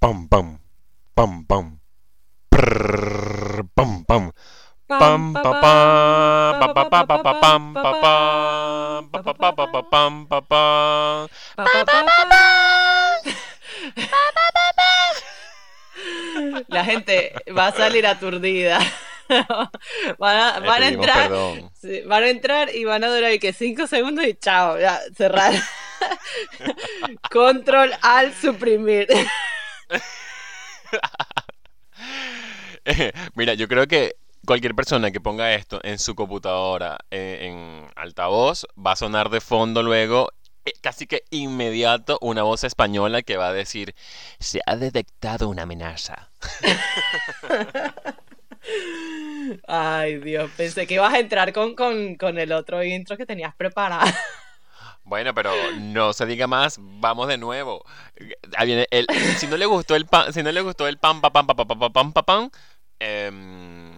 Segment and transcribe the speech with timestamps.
[0.00, 0.56] Pam, pam.
[1.12, 1.76] Pam, pam.
[2.48, 4.32] Prrr, pam, pam.
[4.88, 6.56] Pam, pa, pam.
[6.56, 9.10] Pa, pa, pa, pa, pa, pam, pa, pam.
[9.12, 11.28] Pa, pa, pa, pa, pa, pam, pa, pam.
[11.56, 12.42] Pa, pa, pa, pa.
[16.68, 18.80] La gente va a salir aturdida.
[20.18, 21.30] Van a, van a entrar,
[21.74, 25.52] sí, van a entrar y van a durar que 5 segundos y chao, ya, cerrar.
[27.30, 29.06] Control al suprimir.
[33.34, 38.66] Mira, yo creo que cualquier persona que ponga esto en su computadora eh, en altavoz
[38.76, 40.30] va a sonar de fondo luego
[40.64, 43.94] eh, casi que inmediato una voz española que va a decir
[44.38, 46.30] se ha detectado una amenaza.
[49.66, 53.54] Ay, Dios, pensé que ibas a entrar con, con, con el otro intro que tenías
[53.54, 54.10] preparado.
[55.10, 57.84] Bueno, pero no se diga más, vamos de nuevo.
[58.60, 61.48] El, si no le gustó el pan, si no le gustó el pan, pa, pan,
[61.48, 62.50] pa, pa, pan, pa, pan,
[63.00, 63.28] eh,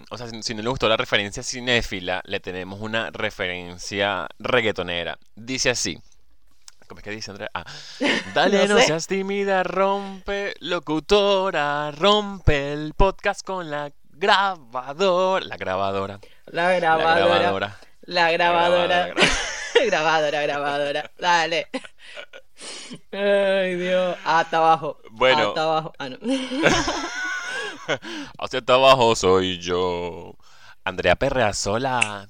[0.09, 5.19] o sea, si, no le gustó la referencia cinéfila, le tenemos una referencia reggaetonera.
[5.35, 6.01] Dice así.
[6.89, 7.51] ¿Cómo es que dice Andrea?
[7.53, 7.67] Ah.
[8.35, 15.45] Dale, no, seas tímida, rompe, locutora, rompe el podcast con La grabadora.
[15.45, 16.21] La grabadora.
[16.47, 17.77] La grabadora.
[18.01, 19.13] La grabadora.
[19.87, 21.11] grabadora, grabadora.
[21.19, 21.69] Dale.
[23.11, 24.17] Ay, Dios.
[24.25, 24.99] Hasta abajo.
[25.11, 25.49] Bueno.
[25.49, 25.93] Hasta abajo.
[25.99, 26.19] Ah, no.
[28.39, 30.37] Hacia abajo soy yo.
[30.85, 32.29] Andrea Perreazola.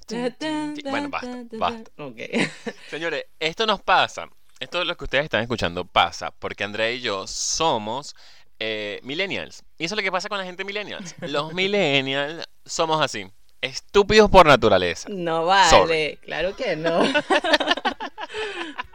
[0.83, 1.91] Bueno, basta, basta.
[1.97, 2.17] Ok.
[2.89, 4.27] Señores, esto nos pasa.
[4.59, 8.15] Esto es lo que ustedes están escuchando pasa porque Andrea y yo somos
[8.59, 9.63] eh, millennials.
[9.77, 11.15] Y eso es lo que pasa con la gente millennials.
[11.21, 13.27] Los millennials somos así.
[13.63, 15.07] Estúpidos por naturaleza.
[15.09, 15.69] No vale.
[15.69, 16.19] Sorry.
[16.21, 17.01] Claro que no.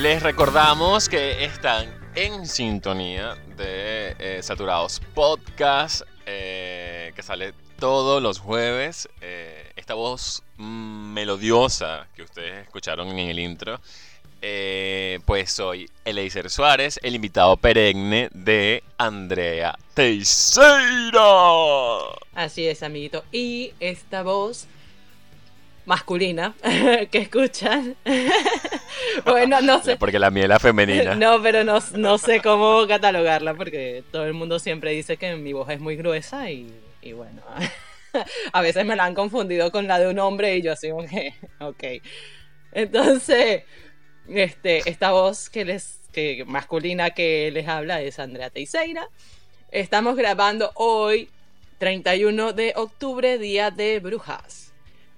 [0.00, 8.38] Les recordamos que están en sintonía de eh, Saturados Podcast, eh, que sale todos los
[8.38, 9.10] jueves.
[9.20, 13.78] Eh, esta voz mm, melodiosa que ustedes escucharon en el intro,
[15.26, 21.20] pues soy Eleiser Suárez, el invitado perenne de Andrea Teixeira.
[22.34, 23.22] Así es, amiguito.
[23.32, 24.66] Y esta voz
[25.86, 26.54] masculina
[27.10, 27.96] que escuchan.
[29.24, 29.96] bueno, no sé.
[29.96, 31.14] Porque la miel es femenina.
[31.14, 35.52] No, pero no, no sé cómo catalogarla porque todo el mundo siempre dice que mi
[35.52, 37.42] voz es muy gruesa y, y bueno,
[38.52, 41.84] a veces me la han confundido con la de un hombre y yo así ok.
[42.72, 43.64] Entonces,
[44.28, 49.08] este, esta voz que les, que masculina que les habla es Andrea Teixeira.
[49.70, 51.28] Estamos grabando hoy,
[51.78, 54.69] 31 de octubre, Día de Brujas.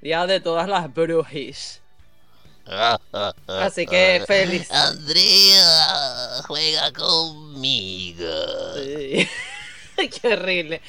[0.03, 1.81] Día de todas las brujis.
[3.47, 4.71] Así que feliz.
[4.71, 8.27] Andrea, juega conmigo.
[8.77, 9.29] Sí.
[10.21, 10.81] Qué horrible.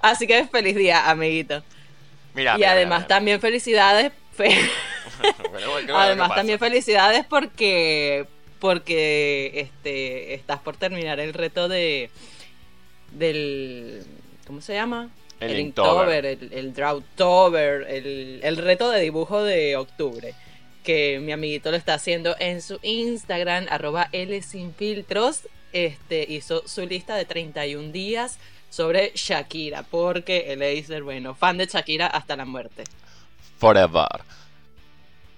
[0.00, 1.62] Así que feliz día, amiguito.
[2.34, 4.12] Mira, y mira, además mira, también felicidades.
[4.36, 4.68] fe- mira.
[5.50, 8.26] Bueno, bueno, ¿qué además también felicidades porque
[8.58, 12.10] porque este estás por terminar el reto de
[13.12, 14.02] del
[14.46, 15.10] ¿cómo se llama?
[15.40, 20.34] El Inktober, el, el Drawtober, el, el reto de dibujo de octubre.
[20.84, 25.48] Que mi amiguito lo está haciendo en su Instagram, arroba L sin filtros.
[25.72, 28.38] Este hizo su lista de 31 días
[28.70, 29.82] sobre Shakira.
[29.82, 32.84] Porque el Acer, bueno, fan de Shakira hasta la muerte.
[33.58, 34.22] Forever.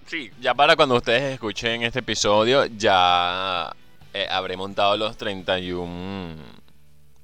[0.06, 3.74] Sí, ya para cuando ustedes escuchen este episodio, ya
[4.12, 6.36] eh, habré montado los 31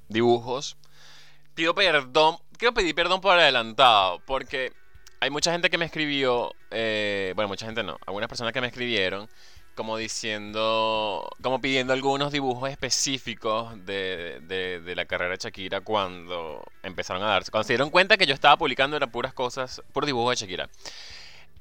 [0.07, 0.75] dibujos.
[1.53, 4.71] Pido perdón, quiero pedir perdón por adelantado, porque
[5.21, 8.67] hay mucha gente que me escribió, eh, bueno, mucha gente no, algunas personas que me
[8.67, 9.27] escribieron,
[9.75, 17.23] como diciendo, como pidiendo algunos dibujos específicos de, de- la carrera de Shakira cuando empezaron
[17.23, 20.37] a darse, cuando se dieron cuenta que yo estaba publicando eran puras cosas, puros dibujos
[20.37, 20.69] de Shakira.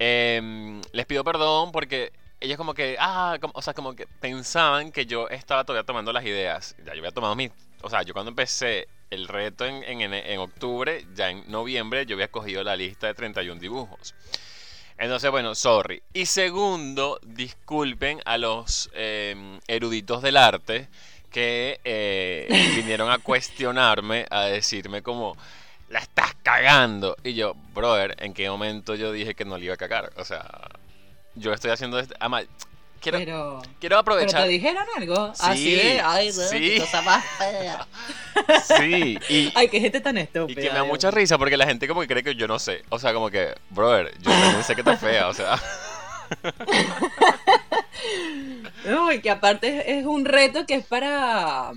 [0.01, 5.07] Em, les pido perdón porque ellos como que, ah, o sea, como que pensaban que
[5.07, 6.77] yo estaba todavía tomando las ideas.
[6.85, 7.51] Ya yo había tomado mis,
[7.83, 12.15] o sea, yo cuando empecé el reto en, en, en- octubre, ya en noviembre yo
[12.17, 14.15] había cogido la lista de 31 dibujos.
[14.99, 16.03] Entonces, bueno, sorry.
[16.13, 20.89] Y segundo, disculpen a los em, eruditos del arte
[21.31, 25.37] que eh, vinieron a cuestionarme, a decirme como,
[25.89, 27.17] la estás cagando.
[27.23, 30.13] Y yo, brother, ¿en qué momento yo dije que no le iba a cagar?
[30.17, 30.45] O sea,
[31.35, 32.15] yo estoy haciendo esto.
[32.21, 32.43] Ama,
[33.01, 34.43] quiero, Pero, quiero pero aprovechar.
[34.45, 35.35] te dijeron algo.
[35.35, 36.59] Sí, Así de, ay, no, sí.
[36.61, 37.87] qué cosa más fea.
[38.65, 40.61] Sí, y, Ay, qué gente tan y estúpida.
[40.63, 42.85] que me da mucha risa porque la gente como que cree que yo no sé.
[42.89, 45.29] O sea, como que, brother, yo también sé que está fea.
[45.29, 45.59] O sea,
[48.85, 51.73] No, y que aparte es, es un reto que es para,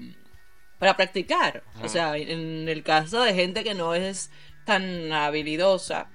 [0.80, 1.64] para practicar.
[1.84, 4.30] O sea, en el caso de gente que no es
[4.66, 6.08] tan habilidosa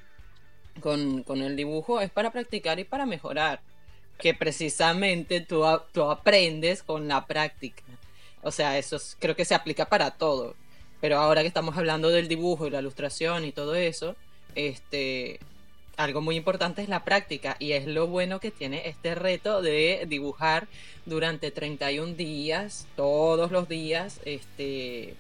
[0.81, 3.61] con, con el dibujo, es para practicar y para mejorar.
[4.18, 7.82] Que precisamente tú, tú aprendes con la práctica.
[8.42, 10.54] O sea, eso es- creo que se aplica para todo.
[11.00, 14.16] Pero ahora que estamos hablando del dibujo y la ilustración y todo eso,
[14.54, 15.38] este,
[15.96, 20.04] algo muy importante es la práctica y es lo bueno que tiene este reto de
[20.08, 20.68] dibujar
[21.04, 25.14] durante 31 días, todos los días, este,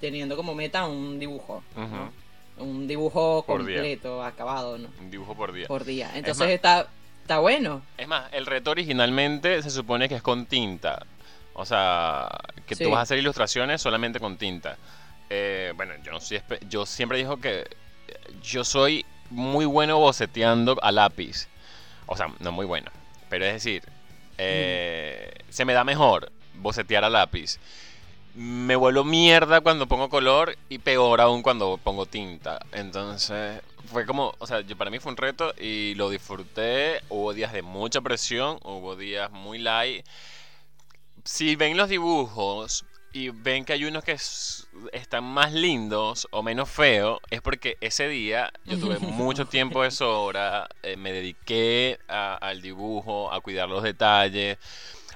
[0.00, 2.12] teniendo como meta un dibujo, ¿no?
[2.58, 3.76] un dibujo Por día.
[3.76, 4.88] completo, acabado, ¿no?
[5.00, 5.66] un dibujo por día.
[5.66, 6.10] Por día.
[6.14, 6.88] Entonces está,
[7.26, 7.82] está bueno.
[7.98, 11.04] Es más, el reto originalmente se supone que es con tinta.
[11.54, 12.28] O sea,
[12.66, 12.84] que Sí.
[12.84, 14.76] tú vas a hacer ilustraciones solamente con tinta.
[15.28, 17.66] Eh, bueno, yo, no soy yo siempre digo que
[18.42, 21.48] yo soy muy bueno boceteando a lápiz.
[22.06, 22.92] O sea, no muy bueno.
[23.28, 23.82] Pero es decir,
[24.38, 27.58] eh, se me da mejor bocetear a lápiz.
[28.38, 32.58] Me vuelvo mierda cuando pongo color y peor aún cuando pongo tinta.
[32.72, 37.00] Entonces, fue como, o sea, yo, para mí fue un reto y lo disfruté.
[37.08, 40.04] Hubo días de mucha presión, hubo días muy light.
[41.24, 44.18] Si ven los dibujos y ven que hay unos que
[44.92, 49.90] están más lindos o menos feos, es porque ese día yo tuve mucho tiempo de
[49.90, 54.58] sobra, eh, me dediqué a- al dibujo, a cuidar los detalles,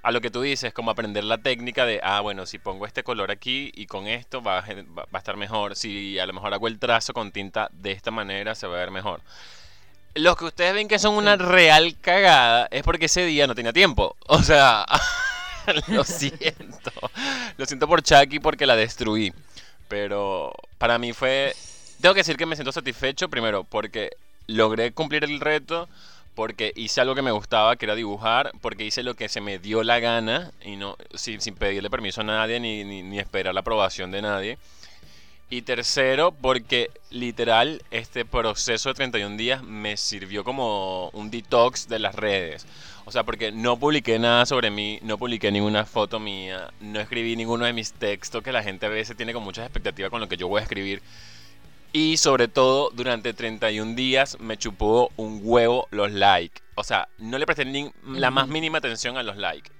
[0.02, 3.02] a lo que tú dices, como aprender la técnica de, ah, bueno, si pongo este
[3.02, 6.68] color aquí y con esto va a, va estar mejor, si a lo mejor hago
[6.68, 9.20] el trazo con tinta de esta manera se va a ver mejor.
[10.14, 13.72] Los que ustedes ven que son una real cagada es porque ese día no tenía
[13.72, 14.16] tiempo.
[14.26, 14.84] O sea,
[15.88, 16.90] lo siento.
[17.56, 19.32] Lo siento por Chucky porque la destruí.
[19.88, 21.54] Pero para mí fue...
[22.00, 24.10] Tengo que decir que me siento satisfecho primero porque
[24.46, 25.88] logré cumplir el reto,
[26.34, 29.58] porque hice algo que me gustaba, que era dibujar, porque hice lo que se me
[29.58, 33.54] dio la gana y no sin, sin pedirle permiso a nadie ni, ni, ni esperar
[33.54, 34.58] la aprobación de nadie.
[35.52, 41.98] Y tercero, porque literal este proceso de 31 días me sirvió como un detox de
[41.98, 42.66] las redes.
[43.04, 47.34] O sea, porque no publiqué nada sobre mí, no publiqué ninguna foto mía, no escribí
[47.34, 50.28] ninguno de mis textos que la gente a veces tiene con muchas expectativas con lo
[50.28, 51.02] que yo voy a escribir.
[51.92, 56.62] Y sobre todo, durante 31 días me chupó un huevo los likes.
[56.76, 59.70] O sea, no le presté ni la más mínima atención a los likes.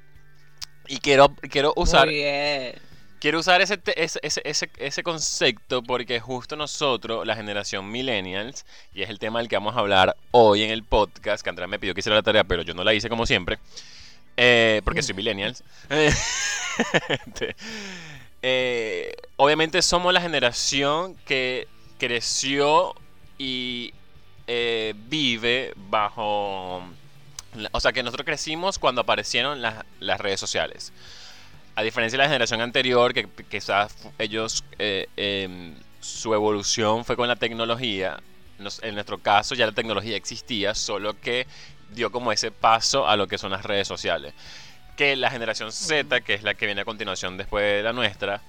[0.89, 2.75] Y quiero, quiero usar Muy bien.
[3.21, 8.65] Quiero usar ese, ese, ese, ese, ese concepto porque justo nosotros, la generación millennials,
[8.95, 11.69] y es el tema del que vamos a hablar hoy en el podcast, que Andrea
[11.69, 13.59] me pidió que hiciera la tarea, pero yo no la hice como siempre,
[14.39, 15.63] eh, porque soy millennials.
[17.09, 17.57] Este,
[18.41, 21.69] eh, obviamente somos la generación que
[22.01, 22.95] creció
[23.39, 23.93] y
[24.49, 26.83] eh, vive bajo...
[27.73, 30.93] O sea, que nosotros crecimos cuando aparecieron las, las redes sociales.
[31.77, 37.29] A diferencia de la generación anterior, que quizás ellos, eh, em, su evolución fue con
[37.29, 38.21] la tecnología,
[38.59, 41.47] nos- en nuestro caso ya la tecnología existía, solo que
[41.95, 44.33] dio como ese paso a lo que son las redes sociales.
[44.97, 48.43] Que la generación Z, que es la que viene a continuación después de la nuestra,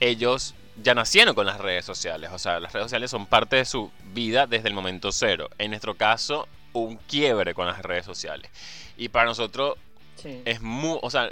[0.00, 2.30] ellos ya nacieron con las redes sociales.
[2.32, 5.48] O sea, las redes sociales son parte de su vida desde el momento cero.
[5.58, 8.50] En nuestro caso, un quiebre con las redes sociales.
[8.96, 9.76] Y para nosotros
[10.16, 10.42] Sí.
[10.44, 11.30] es muy, o sea,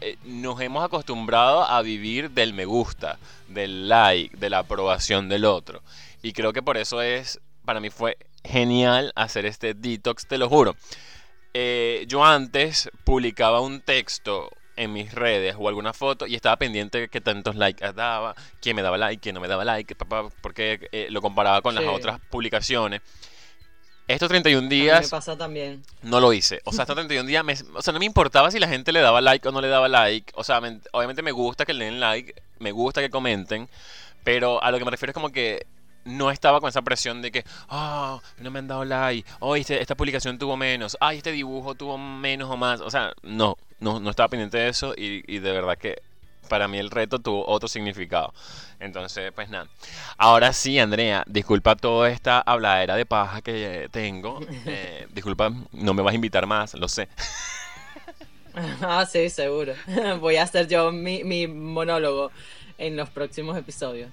[0.00, 5.44] eh, nos hemos acostumbrado a vivir del me gusta, del like, de la aprobación del
[5.46, 5.82] otro.
[6.22, 10.48] Y creo que por eso es, para mí fue genial hacer este detox, te lo
[10.48, 10.76] juro.
[11.54, 16.98] Eh, yo antes publicaba un texto en mis redes o alguna foto y estaba pendiente
[17.00, 20.28] de qué tantos likes daba, quién me daba like, quién no me daba like, papá,
[20.40, 23.00] porque eh, lo comparaba con las otras publicaciones.
[24.06, 25.82] Estos 31 A mí me días pasa también.
[26.02, 26.62] no lo hice.
[26.64, 29.00] O sea, hasta 31 días, me- o sea, no me importaba si la gente le
[29.00, 30.32] daba like o no le daba like.
[30.34, 33.68] O sea, me- obviamente me gusta que le den like, me gusta que comenten,
[34.24, 35.66] pero a lo que me refiero es como que
[36.08, 39.80] no estaba con esa presión de que, ah, no me han dado like, oh, este-
[39.80, 42.80] esta publicación tuvo menos, ay, este dibujo tuvo menos o más.
[42.80, 46.02] O sea, no, no, no estaba pendiente de eso y, y de verdad que
[46.48, 48.32] para mí el reto tuvo otro significado.
[48.80, 49.68] Entonces, pues nada.
[50.16, 54.40] Ahora sí, Andrea, disculpa toda esta habladera de paja que tengo.
[54.66, 57.08] Eh, disculpa, no me vas a invitar más, lo sé.
[58.82, 59.74] Ah, sí, seguro.
[60.20, 62.32] Voy a hacer yo mi, mi monólogo
[62.76, 64.10] en los próximos episodios.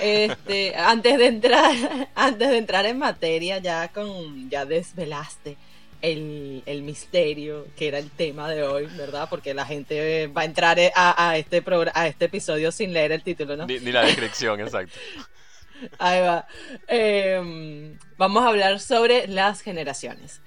[0.00, 1.74] Este, antes de entrar,
[2.14, 5.56] antes de entrar en materia, ya con, ya desvelaste
[6.00, 9.28] el, el misterio que era el tema de hoy, ¿verdad?
[9.30, 11.62] Porque la gente va a entrar a, a este
[11.94, 13.66] a este episodio sin leer el título, ¿no?
[13.66, 14.98] Ni, ni la descripción, exacto.
[15.98, 16.46] Ahí va.
[16.88, 20.40] Eh, vamos a hablar sobre las generaciones.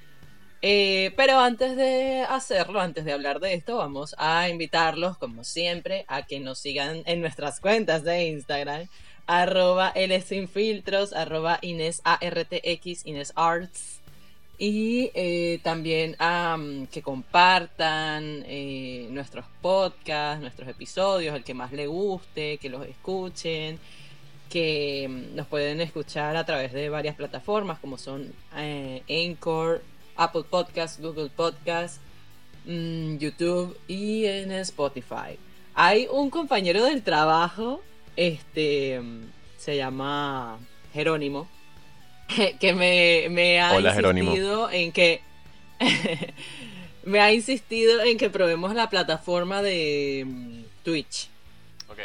[0.62, 6.06] Eh, pero antes de hacerlo, antes de hablar de esto, vamos a invitarlos, como siempre,
[6.08, 8.88] a que nos sigan en nuestras cuentas de Instagram,
[9.28, 9.94] arroba
[10.52, 14.00] Filtros, arroba Inés ARTX, Inés Arts.
[14.58, 16.16] Y eh, también
[16.90, 23.80] que compartan eh, nuestros podcasts, nuestros episodios, el que más le guste, que los escuchen,
[24.50, 29.82] que mm, nos pueden escuchar a través de varias plataformas como son eh, Anchor,
[30.16, 32.00] Apple Podcasts, Google Podcasts,
[32.66, 35.38] mm, YouTube y en Spotify.
[35.74, 37.82] Hay un compañero del trabajo,
[38.16, 39.02] este,
[39.58, 40.60] se llama
[40.94, 41.48] Jerónimo,
[42.60, 44.32] que me, me ha Hola, Jerónimo.
[44.32, 45.22] insistido en que
[47.04, 51.30] me ha insistido en que probemos la plataforma de mm, Twitch
[51.90, 52.00] Ok.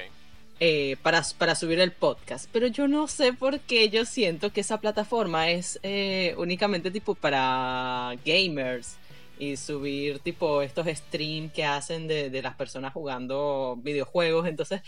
[0.61, 2.49] eh, para, para subir el podcast.
[2.53, 7.15] Pero yo no sé por qué yo siento que esa plataforma es eh, únicamente tipo
[7.15, 8.97] para gamers
[9.39, 14.47] y subir tipo estos streams que hacen de, de las personas jugando videojuegos.
[14.47, 14.83] Entonces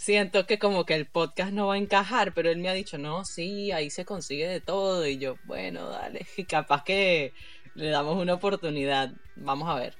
[0.00, 2.96] siento que como que el podcast no va a encajar, pero él me ha dicho,
[2.96, 5.06] no, sí, ahí se consigue de todo.
[5.06, 7.34] Y yo, bueno, dale, capaz que
[7.74, 9.12] le damos una oportunidad.
[9.36, 9.94] Vamos a ver.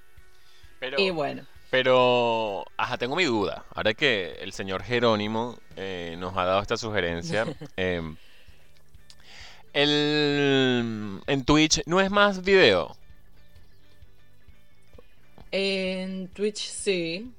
[0.78, 1.44] Pero, Y bueno.
[1.70, 3.66] pero, ajá, tengo mi duda.
[3.74, 7.44] Ahora que el señor Jerónimo eh, nos ha dado esta sugerencia,
[7.76, 8.16] em,
[9.74, 12.96] el, en Twitch no es más video.
[15.52, 17.30] En Twitch sí.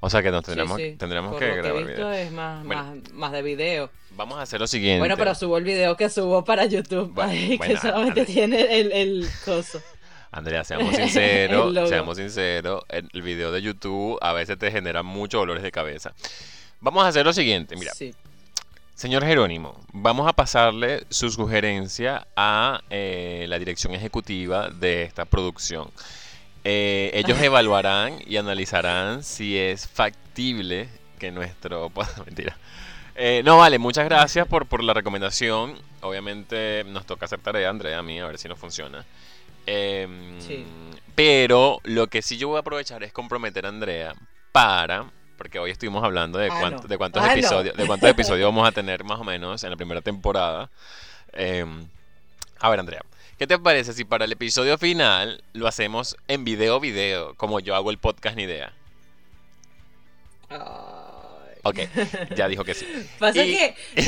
[0.00, 0.94] O sea que nos Sí, tendremos, sí.
[0.98, 2.12] tendremos Por que lo que he grabar visto video.
[2.12, 2.82] es más, Bueno.
[2.84, 3.90] más, más de video.
[4.12, 5.00] Vamos a hacer lo siguiente.
[5.00, 8.80] Bueno, pero subo el video que subo para YouTube, Bueno, ay, bueno, que solamente tiene
[8.80, 9.80] el, el coso.
[10.30, 15.40] Andrea, seamos sinceros, seamos sinceros, el, el video de YouTube a veces te genera muchos
[15.40, 16.12] dolores de cabeza.
[16.80, 18.14] Vamos a hacer lo siguiente, mira, Sí.
[18.94, 25.90] señor Jerónimo, vamos a pasarle su sugerencia a eh, la dirección ejecutiva de esta producción.
[26.70, 31.90] Eh, ellos evaluarán y analizarán si es factible que nuestro...
[32.26, 32.58] Mentira.
[33.14, 35.78] Eh, no, vale, muchas gracias por, por la recomendación.
[36.02, 39.04] Obviamente nos toca hacer tarea, Andrea, a mí, a ver si nos funciona.
[39.66, 40.66] Em, Sí.
[41.14, 44.14] Pero lo que sí yo voy a aprovechar es comprometer a Andrea
[44.52, 46.88] para, porque hoy estuvimos hablando de, Ah, cuánto- no.
[46.88, 47.32] de cuántos Ah, no.
[47.32, 50.70] episodios, de cuántos episodios vamos a tener más o menos en la primera temporada.
[51.32, 51.88] Em,
[52.60, 53.00] a ver, Andrea,
[53.38, 57.74] ¿qué te parece si para el episodio final lo hacemos en video video, como yo
[57.74, 58.72] hago el podcast ni idea?
[60.50, 60.58] Ay.
[61.62, 61.78] Ok,
[62.36, 62.86] ya dijo que sí.
[63.18, 63.74] Pasa Y- que.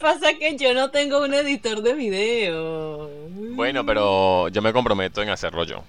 [0.00, 3.08] Pasa que yo no tengo un editor de video.
[3.54, 5.84] Bueno, pero yo me comprometo en hacerlo yo.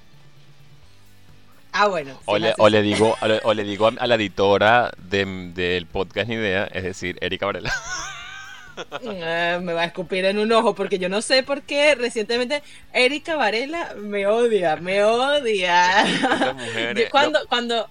[1.72, 2.20] Ah, bueno.
[2.26, 5.88] O le, o digo, o le, o le digo a, a la editora de- del
[5.88, 7.74] podcast Ni Idea, es decir, Erika Varela.
[9.01, 12.63] Eh, me va a escupir en un ojo porque yo no sé por qué recientemente
[12.94, 16.03] Erika Varela me odia, me odia.
[16.08, 17.89] Estas mujeres, Yo cuando, no, cuando,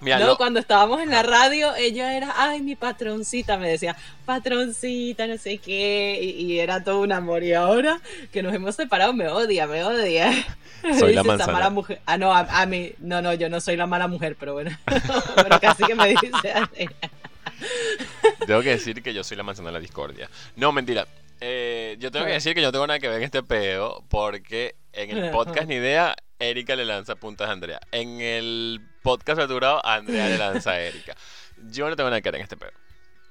[0.00, 3.96] mira, no, lo- cuando estábamos en la radio, ella era, ay, mi patroncita, me decía,
[4.24, 7.42] patroncita, no sé qué, y, y era todo un amor.
[7.44, 8.00] Y ahora
[8.32, 10.30] que nos hemos separado, me odia, me odia.
[10.98, 11.22] Soy la
[11.52, 12.00] mala mujer.
[12.06, 14.70] Ah, no, a, a mí, no, no, yo no soy la mala mujer, pero bueno,
[15.34, 16.88] pero casi que me dice así.
[18.46, 20.28] Tengo que decir que yo soy la manzana de la discordia.
[20.56, 21.06] No, mentira.
[21.40, 24.02] Eh, yo tengo que decir que yo no tengo nada que ver en este peo
[24.08, 27.80] porque en el podcast Ni Idea, Erika le lanza puntas a Andrea.
[27.92, 31.16] En el podcast Saturado, Andrea le lanza a Erika.
[31.70, 32.72] Yo no tengo nada que ver en este peo.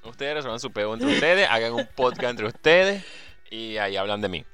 [0.04, 3.04] Ustedes resuelvan su peo entre ustedes, hagan un podcast entre ustedes
[3.50, 4.46] y ahí hablan de mí.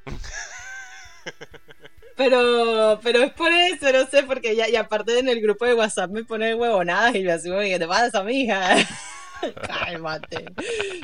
[2.15, 5.73] Pero, pero es por eso, no sé, porque ya, y aparte en el grupo de
[5.73, 8.75] WhatsApp me ponen huevonadas y me así, ¿qué te pasa, mija?
[9.67, 10.45] Cálmate.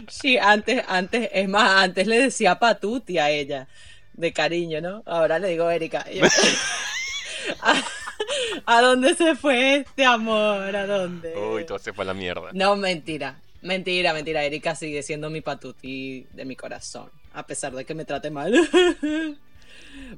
[0.08, 3.67] Sí, antes, antes, es más, antes le decía patuti a ella,
[4.13, 5.03] de cariño, ¿no?
[5.05, 6.05] Ahora le digo Erika.
[6.12, 6.25] Yo,
[7.62, 7.81] ¿A,
[8.65, 10.75] a dónde se fue este amor?
[10.75, 11.36] ¿A dónde?
[11.36, 12.50] Uy, todo se fue a la mierda.
[12.53, 13.36] No, mentira.
[13.62, 14.43] Mentira, mentira.
[14.43, 17.10] Erika sigue siendo mi patuti de mi corazón.
[17.34, 18.53] A pesar de que me trate mal.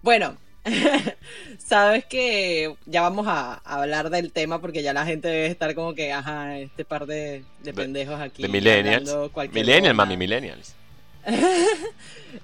[0.01, 0.37] bueno,
[1.57, 5.93] sabes que ya vamos a hablar del tema porque ya la gente debe estar como
[5.95, 8.41] que, ajá, este par de, de pendejos aquí.
[8.43, 9.11] De millennials.
[9.51, 10.75] Millennials, mami, millennials.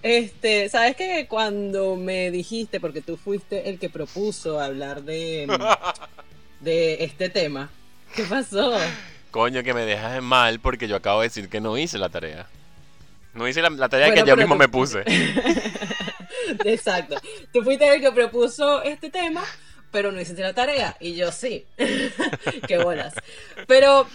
[0.03, 5.47] Este, sabes que cuando me dijiste, porque tú fuiste el que propuso hablar de,
[6.59, 7.69] de este tema,
[8.15, 8.73] ¿qué pasó?
[9.31, 12.47] Coño, que me dejas mal porque yo acabo de decir que no hice la tarea.
[13.33, 15.03] No hice la, la tarea Bueno, que yo mismo tú- me puse.
[16.63, 17.17] Exacto.
[17.51, 19.43] Tú fuiste el que propuso este tema,
[19.91, 20.95] pero no hiciste la tarea.
[20.99, 21.65] Y yo sí.
[22.67, 23.13] Qué bolas.
[23.67, 24.07] Pero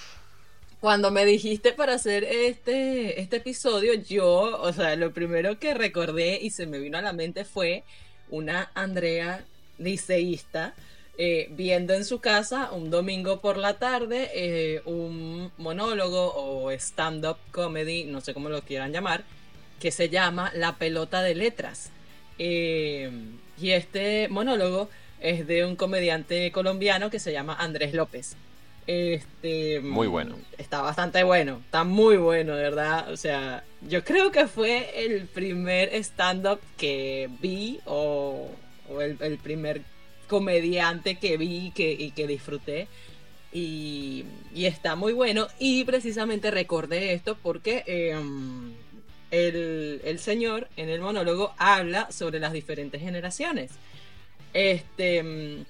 [0.80, 6.38] cuando me dijiste para hacer este, este episodio, yo, o sea, lo primero que recordé
[6.42, 7.84] y se me vino a la mente fue
[8.28, 9.46] una Andrea
[9.78, 10.74] liceísta.
[11.18, 17.38] eh, viendo en su casa un domingo por la tarde eh, un monólogo o stand-up
[17.50, 19.26] comedy, no sé cómo lo quieran llamar,
[19.78, 21.92] que se llama La pelota de letras.
[22.44, 23.08] Eh,
[23.56, 24.88] y este monólogo
[25.20, 28.34] es de un comediante colombiano que se llama Andrés López.
[28.88, 30.34] Este, Muy bueno.
[30.58, 33.12] Está bastante bueno, está muy bueno, de verdad.
[33.12, 38.50] O sea, yo creo que fue el primer stand-up que vi o,
[38.90, 39.82] o el, el primer
[40.26, 42.88] comediante que vi que, y que disfruté.
[43.52, 45.46] Y, y está muy bueno.
[45.60, 48.72] Y precisamente recordé esto porque em,
[49.32, 53.72] el, señor en el monólogo habla sobre las diferentes generaciones.
[54.52, 55.64] Este.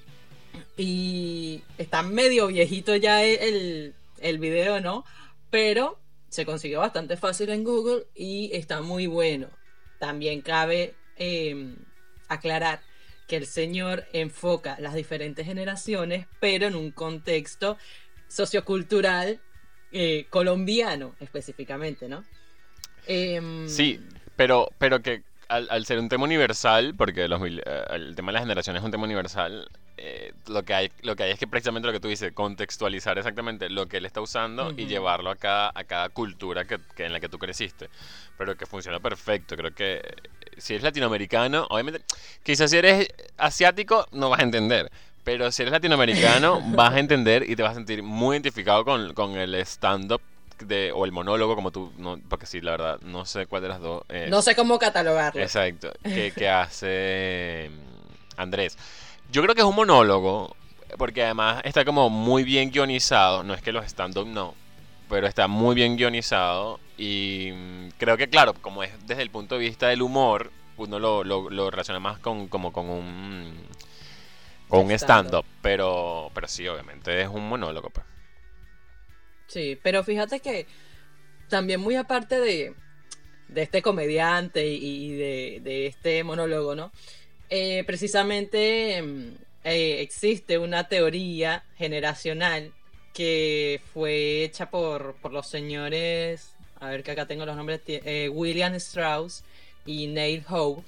[0.76, 5.04] Y está medio viejito ya el, el, video, ¿no?
[5.50, 9.49] Pero se consiguió bastante fácil en Google y está muy bueno.
[9.99, 11.75] También cabe eh,
[12.28, 12.83] aclarar
[13.28, 17.78] que el señor enfoca las diferentes generaciones, pero en un contexto
[18.28, 19.40] sociocultural
[19.92, 22.25] eh, colombiano específicamente, ¿no?
[23.06, 24.00] Em, Sí,
[24.37, 28.35] pero, pero que al, al ser un tema universal, porque los eh, el tema de
[28.35, 31.47] las generaciones es un tema universal, eh, lo, que hay, lo que hay es que
[31.47, 34.90] precisamente lo que tú dices, contextualizar exactamente lo que él está usando y Ujú.
[34.90, 37.88] llevarlo a cada, a cada cultura que, que en la que tú creciste.
[38.37, 39.56] Pero que funciona perfecto.
[39.56, 40.02] Creo que eh,
[40.56, 42.02] si eres latinoamericano, obviamente,
[42.42, 44.90] quizás si eres asiático no vas a entender.
[45.25, 49.14] Pero si eres latinoamericano, vas a entender y te vas a sentir muy identificado con,
[49.14, 50.21] con el stand-up
[50.69, 53.69] de, o el monólogo, como tú, no, porque sí, la verdad, no sé cuál de
[53.69, 54.31] las dos es.
[54.31, 55.40] No sé cómo catalogarlo.
[55.42, 58.77] Exacto, que, que hace mm, Andrés.
[59.31, 60.55] Yo creo que es un monólogo,
[60.98, 63.42] porque además está como muy bien guionizado.
[63.42, 64.55] No es que los stand-up no,
[65.09, 66.81] pero está muy bien guionizado.
[66.98, 70.98] Y mm, creo que, claro, como es desde el punto de vista del humor, uno
[70.98, 73.55] lo, lo, lo relaciona más con, como con un,
[74.68, 74.98] con un Stand-up.
[74.98, 75.44] stand-up.
[75.62, 77.90] Pero, pero sí, obviamente es un monólogo.
[77.90, 78.07] Pues.
[79.52, 80.66] Sí, pero fíjate que
[81.50, 82.74] también muy aparte de,
[83.48, 86.90] de este comediante y de, de este monólogo, ¿no?
[87.50, 89.34] Eh, precisamente mm,
[89.64, 92.72] eh, existe una teoría generacional
[93.12, 98.30] que fue hecha por, por los señores, a ver que acá tengo los nombres, eh,
[98.32, 99.44] William Strauss
[99.84, 100.82] y Neil Howe.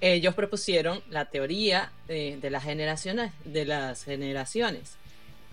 [0.00, 4.96] Ellos propusieron la teoría de las generaciones, de las generaciones.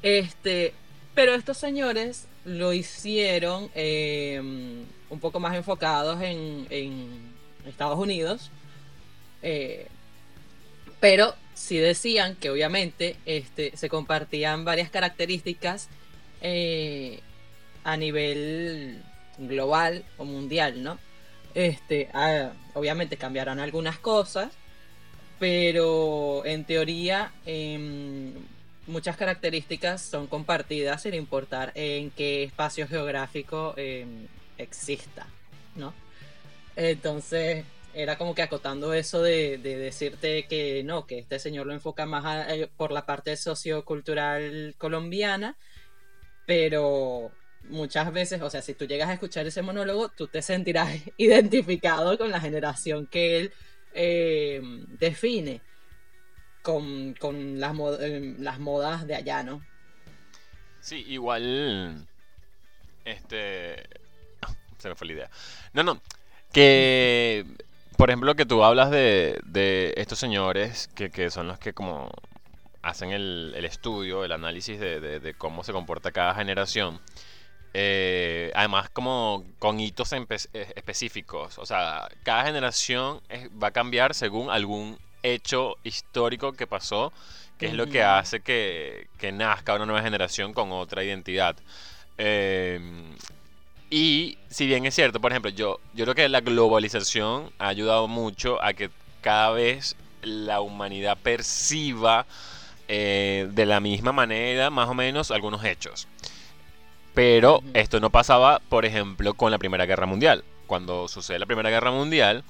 [0.01, 0.73] Este,
[1.13, 4.39] pero estos señores lo hicieron eh,
[5.09, 7.33] un poco más enfocados en, en
[7.65, 8.51] Estados Unidos.
[9.41, 9.87] eh,
[10.99, 15.89] pero sí decían que obviamente este, se compartían varias características
[16.41, 17.19] eh,
[17.83, 19.01] a nivel
[19.37, 20.99] global o mundial, ¿no?
[21.55, 22.09] Este,
[22.73, 24.51] obviamente cambiaron algunas cosas,
[25.39, 28.33] pero en teoría em,
[28.89, 35.27] muchas características son compartidas sin importar en qué espacio geográfico em, exista,
[35.75, 35.93] ¿no?
[36.75, 41.73] Entonces era como que acotando eso de, de decirte que no, que este señor lo
[41.73, 45.57] enfoca más a- eh, por la parte sociocultural colombiana,
[46.45, 47.31] pero
[47.69, 52.17] muchas veces, o sea, si tú llegas a escuchar ese monólogo, tú te sentirás identificado
[52.17, 53.53] con la generación que él
[53.93, 54.61] eh,
[54.99, 55.61] define
[56.61, 59.61] con, con las, mod- eh, las modas de allá, ¿no?
[60.79, 62.07] Sí, igual.
[63.05, 63.83] Este.
[64.77, 65.29] Se me fue la idea.
[65.73, 66.01] No, no.
[66.51, 67.45] Que.
[67.97, 72.09] Por ejemplo, que tú hablas de, de estos señores que, que son los que como
[72.81, 77.01] hacen el, el estudio, el análisis de, de- cómo se comporta cada generación.
[77.73, 80.25] Eh, además, como con hitos eh,
[80.77, 81.59] específicos.
[81.59, 83.19] O sea, cada generación
[83.61, 87.11] va a cambiar según algún hecho histórico que pasó,
[87.57, 91.55] que es lo que hace que, que nazca una nueva generación con otra identidad.
[92.17, 92.79] Eh,
[93.89, 98.07] y si bien es cierto, por ejemplo, yo, yo creo que la globalización ha ayudado
[98.07, 102.25] mucho a que cada vez la humanidad perciba
[102.87, 106.07] eh, de la misma manera, más o menos, algunos hechos.
[107.13, 110.43] Pero esto no pasaba, por ejemplo, con la Primera Guerra Mundial.
[110.67, 112.43] Cuando sucede la Primera Guerra Mundial,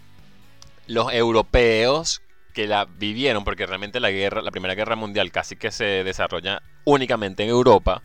[0.87, 2.21] los europeos
[2.53, 6.61] que la vivieron, porque realmente la guerra, la Primera Guerra Mundial casi que se desarrolla
[6.85, 8.01] únicamente en Europa,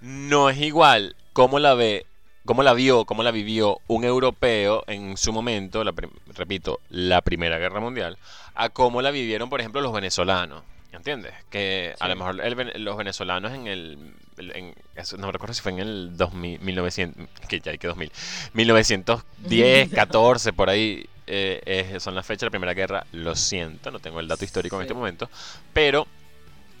[0.00, 2.06] no es igual cómo la ve,
[2.44, 5.92] cómo la vio, cómo la vivió un europeo en su momento, la
[6.34, 8.18] repito, la Primera Guerra Mundial,
[8.54, 10.62] a cómo la vivieron, por ejemplo, los venezolanos.
[10.92, 11.32] ¿Entiendes?
[11.50, 12.10] Que a Sí.
[12.10, 14.12] lo mejor el los venezolanos en el.
[14.38, 14.74] en-
[15.18, 17.28] no recuerdo si fue en el 2000, 1900.
[17.48, 18.10] Que ya hay que 2000.
[18.54, 23.06] 1910, 14, por ahí eh, son las fechas de la Primera Guerra.
[23.12, 24.84] Lo siento, no tengo el dato histórico en Sí.
[24.86, 25.28] este momento.
[25.72, 26.06] Pero,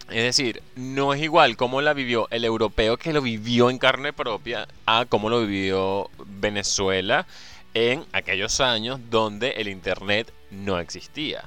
[0.08, 4.12] es decir, no es igual cómo la vivió el europeo que lo vivió en carne
[4.12, 7.26] propia a cómo lo vivió Venezuela
[7.74, 11.44] en aquellos años donde el Internet no existía.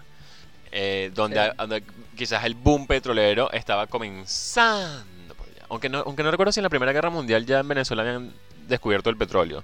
[0.71, 1.51] Eh, donde, Sí.
[1.57, 1.83] donde
[2.17, 5.35] quizás el boom petrolero estaba comenzando.
[5.35, 5.65] por allá.
[5.69, 8.33] Aunque no, aunque no recuerdo si en la Primera Guerra Mundial ya en Venezuela habían
[8.67, 9.63] descubierto el petróleo.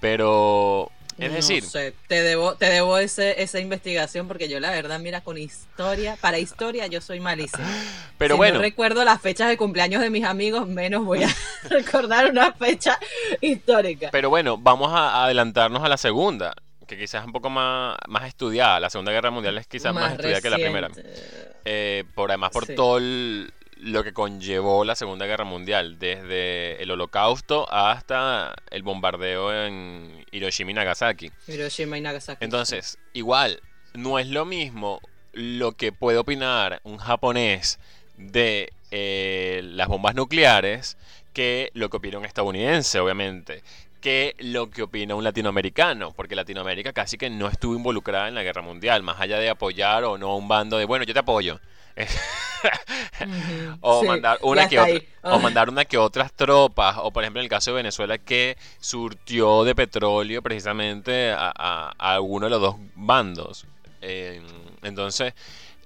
[0.00, 4.70] Pero, es no decir, sé, te debo, te debo ese, esa investigación porque yo la
[4.70, 7.66] verdad, mira, con historia, para historia yo soy malísima.
[8.18, 8.56] pero si bueno.
[8.56, 11.34] no recuerdo las fechas de cumpleaños de mis amigos, menos voy a
[11.70, 12.98] recordar una fecha
[13.40, 14.10] histórica.
[14.12, 16.54] Pero bueno, vamos a adelantarnos a la segunda,
[16.86, 18.78] que quizás es un poco más, más estudiada.
[18.78, 20.88] La Segunda Guerra Mundial es quizás más, estudiada que la primera.
[21.64, 22.74] Eh, por además por Sí.
[22.76, 29.64] todo el- lo que conllevó la Segunda Guerra Mundial, desde el Holocausto hasta el bombardeo
[29.64, 31.30] en Hiroshima y Nagasaki.
[31.46, 32.44] Hiroshima y Nagasaki.
[32.44, 33.60] Entonces, igual,
[33.94, 35.00] no es lo mismo
[35.32, 37.78] lo que puede opinar un japonés
[38.16, 40.96] de eh, las bombas nucleares
[41.34, 43.62] que lo que opina un estadounidense, obviamente,
[44.00, 48.42] que lo que opina un latinoamericano, porque Latinoamérica casi que no estuvo involucrada en la
[48.42, 51.20] guerra mundial, más allá de apoyar o no a un bando de, bueno, yo te
[51.20, 51.60] apoyo.
[53.80, 57.40] O sí, mandar una que otra, o mandar una que otras tropas, o por ejemplo
[57.40, 62.50] en el caso de Venezuela que surtió de petróleo precisamente a, a- a alguno de
[62.50, 63.66] los dos bandos.
[64.02, 64.42] Eh,
[64.82, 65.34] entonces,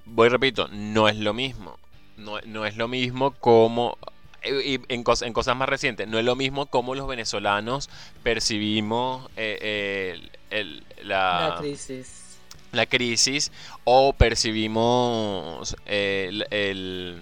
[0.05, 1.79] voy y repito, no es lo mismo.
[2.17, 3.97] No, no es lo mismo como
[4.45, 7.91] y y en, cos- en cosas más recientes, no es lo mismo como los venezolanos
[8.23, 10.85] percibimos eh, el- el-
[11.29, 12.30] La la, crisis.
[12.73, 13.53] La crisis
[13.85, 17.19] o percibimos el, el-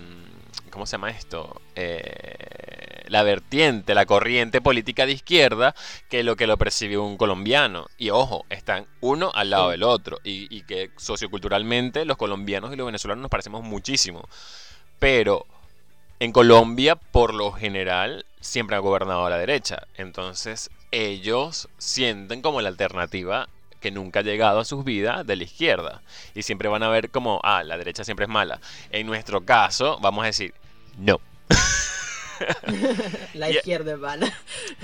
[0.71, 1.61] ¿cómo se llama esto?
[1.75, 5.75] Eh, la vertiente, la corriente política de izquierda
[6.11, 7.87] que lo que lo percibe un colombiano.
[7.97, 10.19] Y ojo, están uno al lado del otro.
[10.25, 14.29] Y, y que socioculturalmente los colombianos y los venezolanos nos parecemos muchísimo.
[14.99, 15.47] Pero
[16.21, 19.87] en Colombia, por lo general, siempre ha gobernado a la derecha.
[19.97, 23.49] Entonces, ellos sienten como la alternativa
[23.81, 26.03] que nunca ha llegado a sus vidas de la izquierda.
[26.35, 28.61] Y siempre van a ver como, ah, la derecha siempre es mala.
[28.91, 30.55] En nuestro caso, vamos a decir,
[30.99, 31.21] no.
[33.35, 34.33] La Y- izquierda es mala.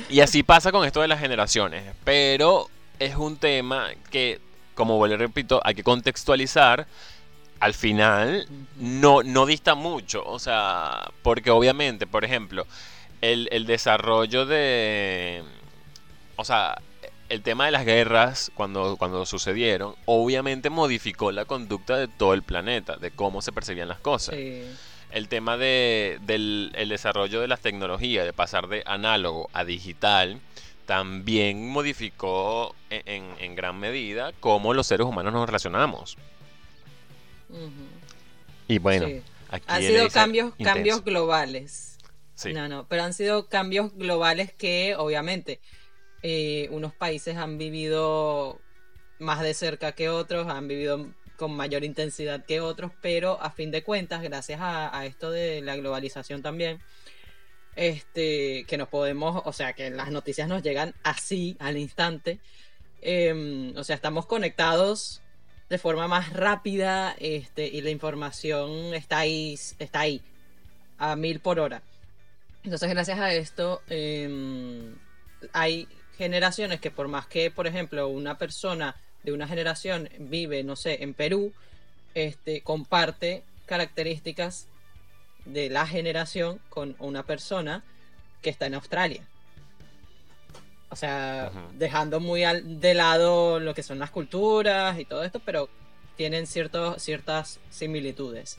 [0.08, 1.84] Y así pasa con esto de las generaciones.
[2.04, 4.40] Pero es un tema que,
[4.74, 6.86] como vuelvo y repito, hay que contextualizar.
[7.60, 10.24] Al final, no, no dista mucho.
[10.26, 12.66] O sea, porque obviamente, por ejemplo,
[13.20, 15.42] el, el desarrollo de.
[16.36, 16.80] O sea,
[17.34, 22.42] el tema de las guerras, cuando, cuando sucedieron, obviamente modificó la conducta de todo el
[22.42, 24.62] planeta, de cómo se percibían las cosas Sí.
[25.10, 30.40] el tema de, del el desarrollo de las tecnologías, de pasar de análogo a digital,
[30.86, 36.16] también modificó en, en- en gran medida cómo los seres humanos nos relacionamos.
[38.68, 39.22] Y bueno, Sí.
[39.50, 40.74] aquí Han sido cambios, intenso.
[40.74, 41.98] cambios globales.
[42.34, 42.52] Sí.
[42.52, 45.60] No, no, pero han sido cambios globales que obviamente
[46.26, 48.58] eh, unos países han vivido
[49.18, 53.70] más de cerca que otros, han vivido con mayor intensidad que otros, pero a fin
[53.70, 56.80] de cuentas, gracias a, esto de la globalización también,
[57.76, 62.40] este, que nos podemos, o sea, que las noticias nos llegan así, al instante,
[63.02, 65.20] em, o sea, estamos conectados
[65.68, 70.22] de forma más rápida, este, y la información está ahí, está ahí,
[70.96, 71.82] a mil por hora.
[72.62, 74.96] Entonces, gracias a esto, em,
[75.52, 80.76] hay generaciones que por más que, por ejemplo, una persona de una generación vive, no
[80.76, 81.52] sé, en Perú,
[82.14, 84.66] este, comparte características
[85.44, 87.82] de la generación con una persona
[88.42, 89.26] que está en Australia.
[90.90, 95.40] O sea, dejando muy al- de lado lo que son las culturas y todo esto,
[95.40, 95.68] pero
[96.16, 98.58] tienen ciertos, ciertas similitudes.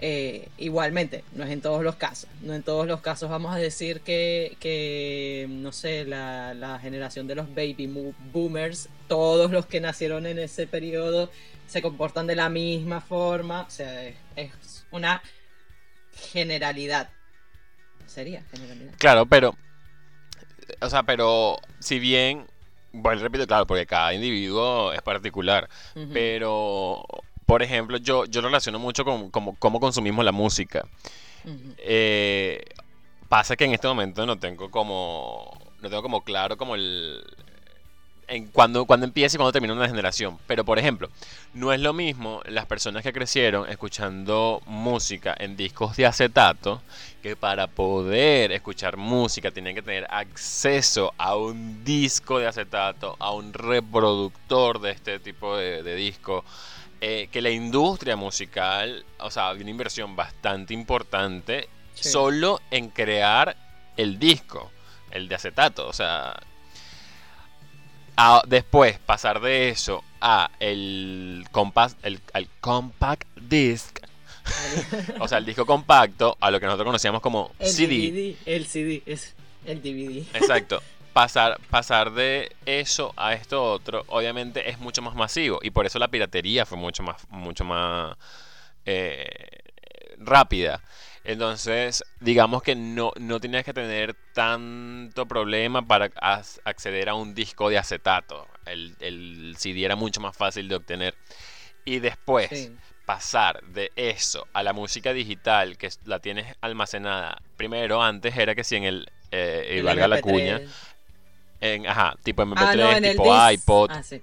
[0.00, 2.30] Eh, igualmente, no es en todos los casos.
[2.42, 7.26] No en todos los casos vamos a decir que, que no sé, la, la generación
[7.26, 11.30] de los baby boomers, todos los que nacieron en ese periodo
[11.66, 13.62] se comportan de la misma forma.
[13.62, 15.22] O sea, es, es una
[16.32, 17.10] generalidad.
[18.06, 18.94] Sería generalidad.
[18.98, 19.54] Claro, pero.
[20.80, 22.46] O sea, pero si bien.
[22.90, 25.68] Bueno, repito, claro, porque cada individuo es particular.
[26.12, 27.04] Pero,
[27.48, 30.86] por ejemplo, yo, yo relaciono mucho con cómo, cómo consumimos la música.
[31.78, 32.62] Eh,
[33.28, 35.50] Pasa que en este momento no tengo como.
[35.82, 37.22] No tengo como claro como el.
[38.26, 40.38] En cuando, cuando empieza y cuando termina una generación.
[40.46, 41.10] Pero por ejemplo,
[41.54, 46.82] no es lo mismo las personas que crecieron escuchando música en discos de acetato
[47.22, 53.32] que para poder escuchar música tienen que tener acceso a un disco de acetato, a
[53.32, 56.44] un reproductor de este tipo de, de disco.
[57.00, 62.10] Eh, que la industria musical, o sea, había una inversión bastante importante Sí.
[62.10, 63.56] solo en crear
[63.96, 64.70] el disco,
[65.10, 66.38] el de acetato, o sea,
[68.16, 73.98] a- después pasar de eso a el compact, el, al compact disc,
[75.20, 77.96] o sea, el disco compacto, a lo que nosotros conocíamos como El CD.
[77.96, 79.34] DVD, el CD, es
[79.66, 80.24] el DVD.
[80.36, 80.82] Exacto.
[81.18, 85.58] Pasar, pasar de eso a esto otro, obviamente es mucho más masivo.
[85.62, 88.16] Y por eso la piratería fue mucho más, mucho más
[88.86, 89.26] eh,
[90.18, 90.80] rápida.
[91.24, 96.08] Entonces, digamos que no, no tenías que tener tanto problema para
[96.62, 98.46] acceder a un disco de acetato.
[98.64, 101.16] El, el CD era mucho más fácil de obtener.
[101.84, 102.70] Y después, Sí.
[103.04, 107.42] pasar de eso a la música digital, que la tienes almacenada.
[107.56, 109.10] Primero, antes era que si en el.
[109.30, 110.22] eh, y valga la MP3.
[110.22, 110.60] cuña.
[111.60, 114.20] En, ajá, tipo MP3, Ah, no, en el tipo iPod, Ah, sí.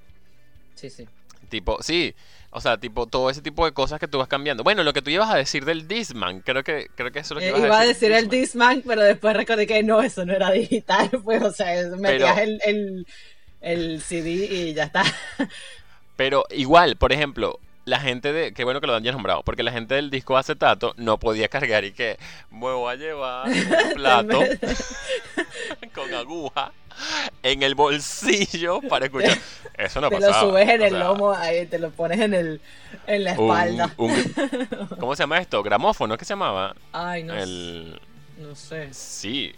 [0.76, 1.08] Sí, sí.
[1.50, 1.82] tipo.
[1.82, 2.14] Sí.
[2.52, 4.64] O sea, tipo todo ese tipo de cosas que tú vas cambiando.
[4.64, 7.36] Bueno, lo que tú ibas a decir del Disman, creo que, creo que eso es
[7.36, 8.76] lo que Eh, ibas iba a decir el Discman.
[8.78, 11.68] Discman, pero después recordé que no, eso no era digital, pues, o sea,
[11.98, 13.08] metías Pero- el, el,
[13.60, 15.04] el CD y ya está.
[16.16, 18.54] Pero igual, por ejemplo, la gente de.
[18.54, 19.44] Qué bueno que lo hayas nombrado.
[19.44, 22.18] Porque la gente del disco acetato no podía cargar y que.
[22.52, 24.40] Me voy a llevar un plato
[25.94, 26.72] con aguja
[27.44, 29.38] en el bolsillo para escuchar.
[29.78, 30.42] Eso no te pasaba.
[30.44, 32.62] lo subes en o el sea, lomo, ahí, te lo pones en, el,
[33.08, 33.92] en la espalda.
[33.98, 34.34] un-
[35.00, 35.62] ¿Cómo se llama esto?
[35.64, 36.76] Gramófono, ¿qué se llamaba?
[36.94, 38.00] Ay, no, El.
[38.38, 38.88] no sé.
[38.94, 39.54] Sí,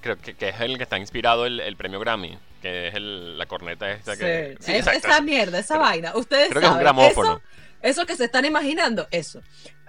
[0.00, 2.36] creo que, que es el que está inspirado el, el premio Grammy.
[2.60, 4.20] Que es el- la corneta esta Sí.
[4.20, 4.56] que.
[4.60, 6.12] Sí, Es- esa mierda, esa vaina.
[6.16, 7.32] Ustedes Creo que es un gramófono.
[7.36, 7.42] Eso,
[7.82, 9.40] eso que se están imaginando, eso.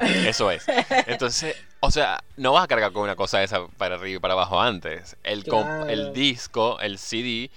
[0.02, 0.66] Eso es.
[1.08, 4.34] Entonces, o sea, no vas a cargar con una cosa esa para arriba y para
[4.34, 5.16] abajo antes.
[5.24, 5.88] El, Claro.
[5.88, 7.50] el disco, el CD,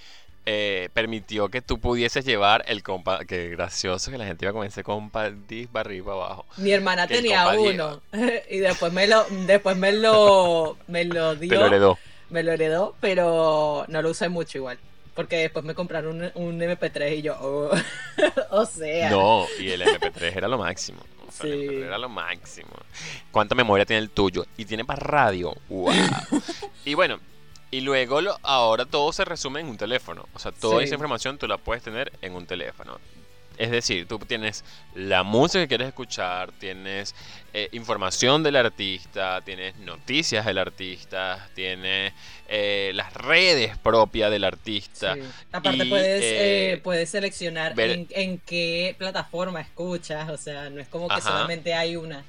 [0.47, 3.25] eh, permitió que tú pudieses llevar el compa...
[3.25, 6.45] Qué gracioso que la gente iba con ese compact disc para arriba y para abajo.
[6.57, 8.01] Mi hermana Que tenía compa uno
[8.49, 11.49] y después me lo, después me lo, me lo dio.
[11.49, 11.97] Te lo heredó.
[12.29, 14.77] Me lo heredó, pero no lo usé mucho igual.
[15.15, 17.71] Porque después me compraron un, un MP3 y yo, oh,
[18.51, 19.09] o sea.
[19.09, 20.99] No, y el MP3 era lo máximo.
[21.41, 21.47] Sí.
[21.47, 22.69] MP3 era lo máximo.
[23.31, 24.45] ¿Cuánta memoria tiene el tuyo?
[24.57, 25.53] Y tiene para radio.
[25.69, 25.91] ¡Wow!
[26.85, 27.19] y bueno,
[27.71, 30.27] y luego lo- ahora todo se resume en un teléfono.
[30.33, 30.85] O sea, toda Sí.
[30.85, 32.99] esa información tú la puedes tener en un teléfono.
[33.57, 34.63] Es decir, tú tienes
[34.95, 37.15] la música que quieres escuchar, tienes
[37.53, 42.11] eh, información del artista, tienes noticias del artista, tienes
[42.49, 45.15] eh, las redes propias del artista.
[45.15, 45.21] Sí.
[45.53, 50.69] Aparte Y, puedes, eh, eh, puedes seleccionar ver- en, en qué plataforma escuchas, o sea,
[50.69, 51.21] no es como que Ajá.
[51.29, 52.23] solamente hay una.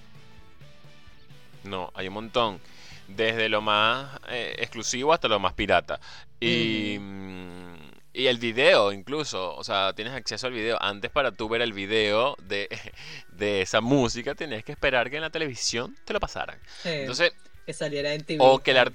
[1.65, 2.61] No, hay un montón.
[3.09, 6.01] Desde lo más eh, exclusivo hasta lo más pirata.
[6.41, 7.76] Y, mm,
[8.17, 9.55] y el video incluso.
[9.55, 10.83] O sea, tienes acceso al video.
[10.83, 12.69] Antes para tú ver el video de,
[13.33, 16.59] de esa música tenías que esperar que en la televisión te lo pasaran.
[16.83, 17.33] Sí, Entonces,
[17.67, 18.39] que saliera en TV.
[18.43, 18.93] o que el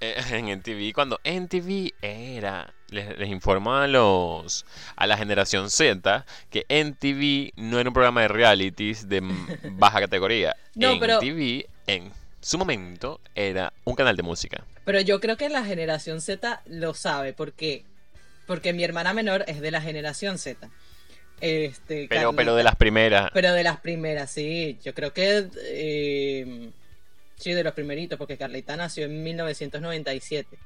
[0.00, 6.24] eh, en NTV, cuando NTV era, les, les informo a los a la generación Z
[6.50, 9.22] que NTV no era un programa de realities de
[9.72, 10.54] baja categoría.
[10.74, 14.64] No, pero- NTV en su momento era un canal de música.
[14.84, 17.84] Pero yo creo que la generación Z lo sabe, porque
[18.46, 20.68] porque mi hermana menor es de la generación Z.
[21.40, 23.30] Este, Pero, Carlita- pero de las primeras.
[23.34, 24.78] pero de las primeras, sí.
[24.82, 26.70] Yo creo que eh,
[27.36, 30.56] sí, de los primeritos, porque Carlita nació en 1997.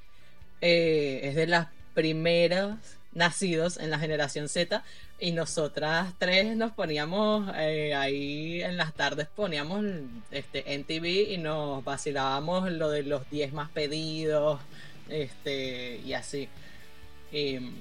[0.60, 2.76] Eh, es de las primeras
[3.12, 4.84] nacidos en la generación Z
[5.18, 9.84] y nosotras tres nos poníamos eh, ahí en las tardes poníamos
[10.30, 14.60] este en TV y nos vacilábamos lo de los 10 más pedidos
[15.08, 16.48] este y así
[17.32, 17.72] Em,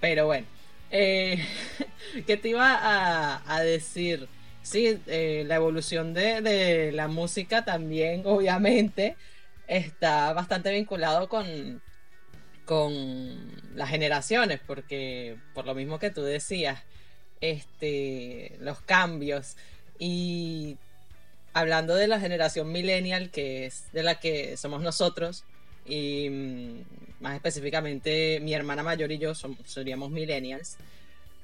[0.00, 0.46] pero bueno
[0.90, 1.44] eh,
[2.26, 4.28] ¿qué te iba a, a decir?
[4.62, 9.16] Sí, eh, la evolución de, de la música también obviamente
[9.66, 11.80] está bastante vinculado con
[12.70, 16.78] con las generaciones, porque por lo mismo que tú decías,
[17.40, 19.56] este, los cambios
[19.98, 20.78] y
[21.52, 25.44] hablando de la generación millennial, que es de la que somos nosotros,
[25.86, 26.80] y mm,
[27.20, 30.76] más específicamente mi hermana mayor y yo somos, seríamos millennials,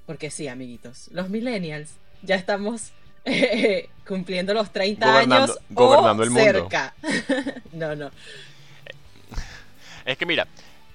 [0.07, 1.91] porque sí, amiguitos, los millennials
[2.23, 2.93] ya estamos
[4.07, 6.45] cumpliendo los 30 Gobernando- años gobernando o el mundo.
[6.45, 6.95] cerca.
[7.73, 8.11] no, no.
[10.05, 10.47] Es que mira,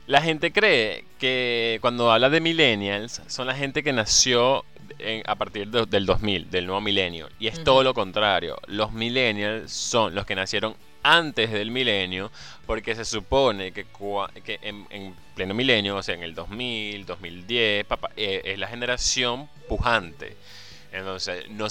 [0.07, 4.63] la gente cree que cuando habla de millennials son la gente que nació
[4.99, 7.29] en- a partir de- del 2000, del nuevo milenio.
[7.39, 8.57] Y es todo lo contrario.
[8.67, 12.31] Los millennials son los que nacieron antes del milenio
[12.65, 13.85] porque se supone que,
[14.61, 19.49] en, en pleno milenio, o sea, en el 2000, 2010, papá, eh, es la generación
[19.67, 20.37] pujante.
[20.91, 21.67] Entonces, no,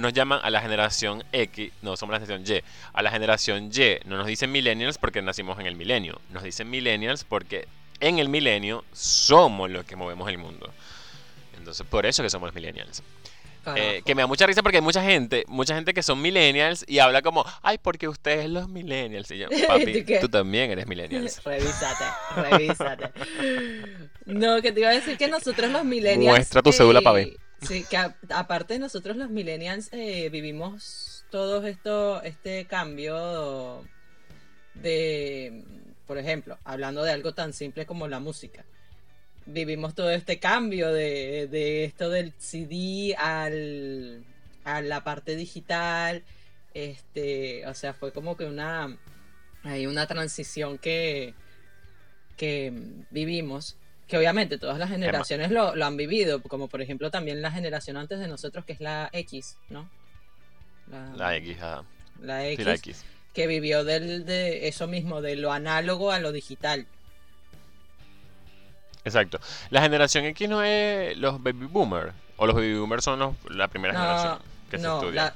[0.00, 2.62] nos llaman a la generación X, no somos la generación Y.
[2.94, 6.20] A la generación Y no nos dicen millennials porque nacimos en el milenio.
[6.30, 7.68] Nos dicen millennials porque
[8.00, 10.72] en el milenio somos los que movemos el mundo.
[11.58, 13.02] Entonces, por eso que somos millennials.
[13.64, 13.82] Carajo.
[13.82, 16.84] Eh, que me da mucha risa porque hay mucha gente, mucha gente que son millennials
[16.86, 19.30] y habla como, ay, porque ustedes los millennials.
[19.30, 21.42] Y yo, papi, ¿Tú también eres millennials.
[21.44, 22.04] Revísate,
[22.36, 23.10] revísate.
[24.26, 26.36] No, que te iba a decir que nosotros los millennials.
[26.36, 27.36] Muestra tu cédula pa' ver.
[27.62, 33.82] Sí, que a- aparte nosotros los millennials eh, vivimos todo esto, este cambio
[34.74, 35.62] de,
[36.06, 38.64] por ejemplo, hablando de algo tan simple como la música.
[39.46, 44.24] Vivimos todo este cambio de, de esto del CD al,
[44.64, 46.22] a la parte digital.
[46.72, 48.96] Este, o sea, fue como que una,
[49.62, 51.34] hay una transición que,
[52.36, 52.72] que
[53.10, 53.76] vivimos,
[54.08, 57.96] que obviamente todas las generaciones lo, lo han vivido, como por ejemplo también la generación
[57.96, 59.88] antes de nosotros, que es la X, ¿no?
[61.16, 61.84] La X, ajá.
[62.20, 63.04] la Sí, X, la X.
[63.32, 66.86] que vivió del, de eso mismo, de lo análogo a lo digital.
[69.04, 69.38] Exacto.
[69.70, 72.12] La generación X no es los baby boomers.
[72.36, 74.38] O los baby boomers son los- la primera No, generación
[74.70, 75.22] que se estudia.
[75.24, 75.34] la-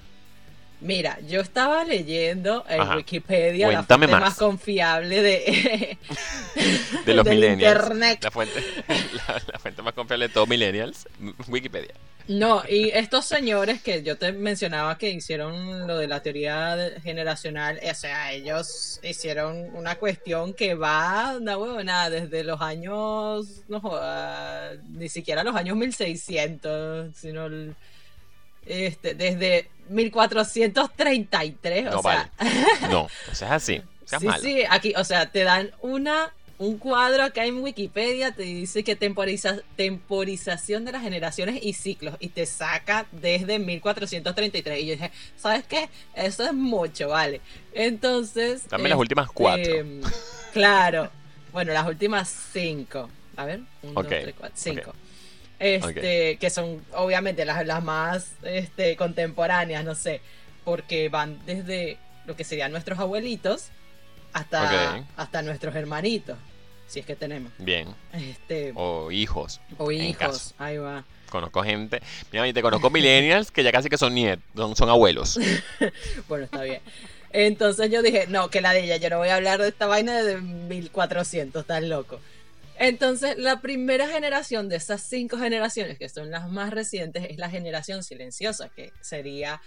[0.80, 2.96] Mira, yo estaba leyendo en Ajá.
[2.96, 4.20] Wikipedia la fuente más.
[4.20, 5.98] más confiable de,
[7.04, 7.74] de los millennials.
[7.82, 8.18] internet.
[8.22, 11.08] La fuente, la, la fuente más confiable de todos millennials.
[11.48, 11.94] Wikipedia.
[12.28, 17.80] No, y estos señores que yo te mencionaba que hicieron lo de la teoría generacional,
[17.82, 24.74] o sea, ellos hicieron una cuestión que va, no huevona, desde los años, no joda,
[24.90, 27.74] ni siquiera los años 1600, sino el-
[28.68, 32.50] este, desde 1433, No o sea, vale.
[32.90, 33.82] No, o sea, es así.
[34.04, 34.42] Seas Sí, malo.
[34.42, 38.96] sí, aquí, o sea, te dan una un cuadro acá en Wikipedia, te dice que
[38.96, 44.80] temporiza, temporización de las generaciones y ciclos, y te saca desde 1433.
[44.80, 45.88] Y yo dije, ¿sabes qué?
[46.16, 47.40] Eso es mucho, vale.
[47.74, 48.68] Entonces.
[48.68, 49.72] Dame las últimas cuatro.
[50.52, 51.10] claro.
[51.52, 53.08] Bueno, las últimas cinco.
[53.36, 54.94] A ver, uno, Ok, dos, tres, cuatro, cinco.
[55.58, 60.20] Este, que son obviamente las, las más este, contemporáneas, no sé,
[60.64, 63.70] porque van desde lo que serían nuestros abuelitos
[64.32, 66.36] hasta, hasta nuestros hermanitos,
[66.86, 67.52] si es que tenemos.
[67.58, 67.88] Bien.
[68.12, 69.60] Este, O hijos.
[69.78, 71.04] o hijos, ahí va.
[71.30, 72.00] Conozco gente.
[72.32, 75.38] Mira, y te conozco millennials que ya casi que son nietos, son, son abuelos.
[76.28, 76.80] Bueno, está bien.
[77.30, 79.86] Entonces yo dije, no, que la de ella, yo no voy a hablar de esta
[79.86, 82.20] vaina de 1400, tan loco.
[82.78, 87.50] Entonces, la primera generación de esas cinco generaciones, que son las más recientes, es la
[87.50, 89.60] generación silenciosa, que sería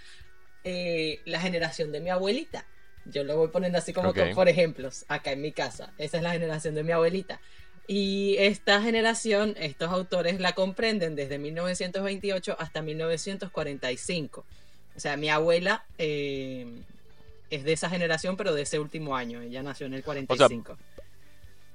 [0.63, 2.65] eh, la generación de mi abuelita.
[3.05, 5.91] Yo lo voy poniendo así como por ejemplos, acá en mi casa.
[5.97, 7.41] Esa es la generación de mi abuelita.
[7.87, 14.45] Y esta generación, estos autores la comprenden desde 1928 hasta 1945.
[14.95, 16.65] O sea, mi abuela eh,
[17.49, 19.41] es de esa generación, pero de ese último año.
[19.41, 20.77] Ella nació en el 45.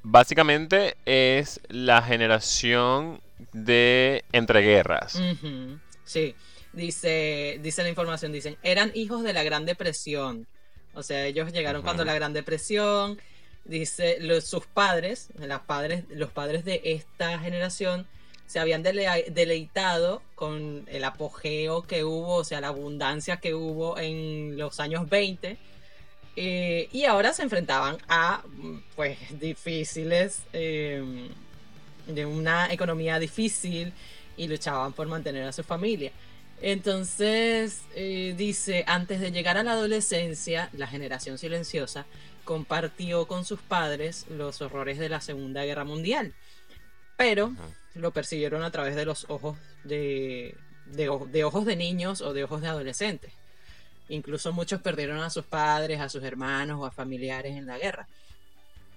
[0.09, 3.21] Básicamente es la generación
[3.53, 5.21] de entreguerras.
[6.05, 6.37] Sí,
[6.73, 10.47] dice, dice la información, dicen, eran hijos de la Gran Depresión.
[10.95, 13.19] O sea, ellos llegaron cuando la Gran Depresión,
[13.65, 18.07] dice, los, sus padres, las padres, los padres de esta generación,
[18.47, 23.99] se habían dele- deleitado con el apogeo que hubo, o sea, la abundancia que hubo
[23.99, 25.59] en los años 20.
[26.37, 31.31] Eh, y ahora se enfrentaban a, mm, pues, difíciles, eh,
[32.07, 33.93] de una economía difícil
[34.37, 36.13] y luchaban por mantener a su familia.
[36.61, 42.07] Entonces, eh, dice, antes de llegar a la adolescencia, la generación silenciosa
[42.45, 46.35] compartió con sus padres los horrores de la Segunda Guerra Mundial,
[47.17, 47.53] pero
[47.95, 50.55] lo persiguieron a través de los ojos de,
[50.87, 53.33] de, de ojos de niños o de ojos de adolescentes.
[54.09, 58.07] Incluso muchos perdieron a sus padres, a sus hermanos o a familiares en la guerra.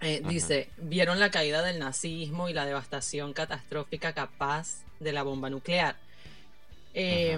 [0.01, 0.22] Eh.
[0.28, 5.95] Dice, vieron la caída del nazismo y la devastación catastrófica capaz de la bomba nuclear.
[6.93, 7.38] Eh,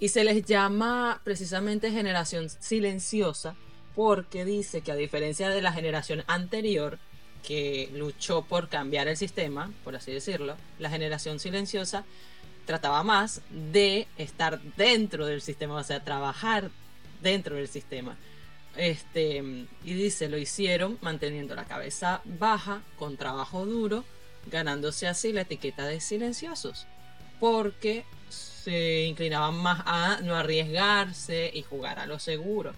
[0.00, 3.54] Y se les llama precisamente generación silenciosa
[3.94, 6.98] porque dice que a diferencia de la generación anterior
[7.46, 12.04] que luchó por cambiar el sistema, por así decirlo, la generación silenciosa
[12.70, 16.70] trataba más de estar dentro del sistema, o sea, trabajar
[17.20, 18.16] dentro del sistema.
[18.76, 19.38] Este,
[19.84, 24.04] y dice, lo hicieron manteniendo la cabeza baja, con trabajo duro,
[24.46, 26.86] ganándose así la etiqueta de silenciosos,
[27.40, 32.72] porque se inclinaban más a no arriesgarse y jugar a lo seguro.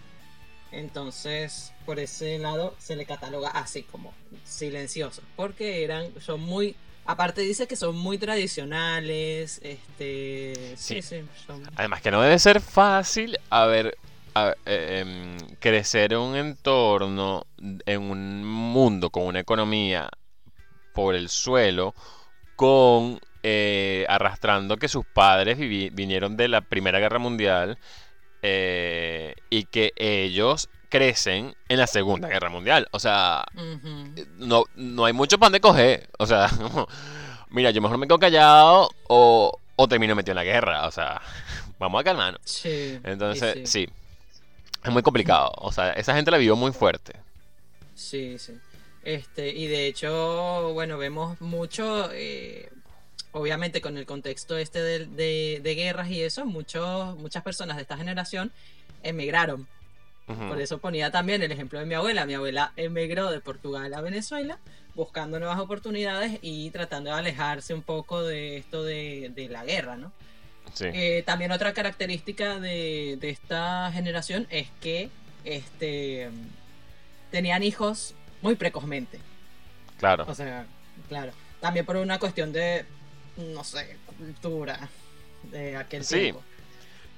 [0.70, 7.40] Entonces, por ese lado se le cataloga así como silenciosos, porque eran, son muy, aparte
[7.42, 11.62] dice que son muy tradicionales, este, sí, sí, son...
[11.76, 13.96] Además que no debe ser fácil, a ver,
[14.34, 17.46] a- eh, em, crecer en un entorno,
[17.86, 20.08] en un mundo con una economía
[20.92, 21.94] por el suelo,
[22.56, 27.76] con eh, arrastrando que sus padres vinieron de la Primera Guerra Mundial
[28.42, 32.86] eh, y que ellos crecen en la Segunda Guerra Mundial.
[32.90, 33.46] O sea,
[34.36, 36.10] no, no hay mucho pan de coger.
[36.18, 36.50] O sea,
[37.48, 40.86] mira, yo mejor me quedo callado o, o termino metido en la guerra.
[40.86, 41.22] O sea,
[41.78, 42.42] vamos a calmarnos.
[42.44, 43.88] Sí, Entonces, sí.
[44.84, 45.50] Es muy complicado.
[45.56, 47.14] O sea, esa gente la vivió muy fuerte.
[47.94, 48.52] Sí, sí.
[49.02, 52.68] Este, y de hecho, bueno, vemos mucho, eh,
[53.32, 57.82] obviamente con el contexto este de, de- de guerras y eso, muchos, muchas personas de
[57.82, 58.52] esta generación
[59.02, 59.66] emigraron.
[60.48, 62.26] Por eso ponía también el ejemplo de mi abuela.
[62.26, 64.58] Mi abuela emigró de Portugal a Venezuela
[64.94, 69.96] buscando nuevas oportunidades y tratando de alejarse un poco de esto de, de la guerra,
[69.96, 70.12] ¿no?
[70.74, 70.86] Sí.
[70.92, 75.08] Eh, también otra característica de, de esta generación es que
[75.44, 76.30] este,
[77.30, 79.18] tenían hijos muy precozmente.
[79.98, 80.24] Claro.
[80.28, 80.66] O sea,
[81.08, 81.32] claro.
[81.60, 82.84] También por una cuestión de,
[83.36, 84.88] no sé, cultura
[85.50, 86.16] de aquel Sí.
[86.20, 86.42] tiempo.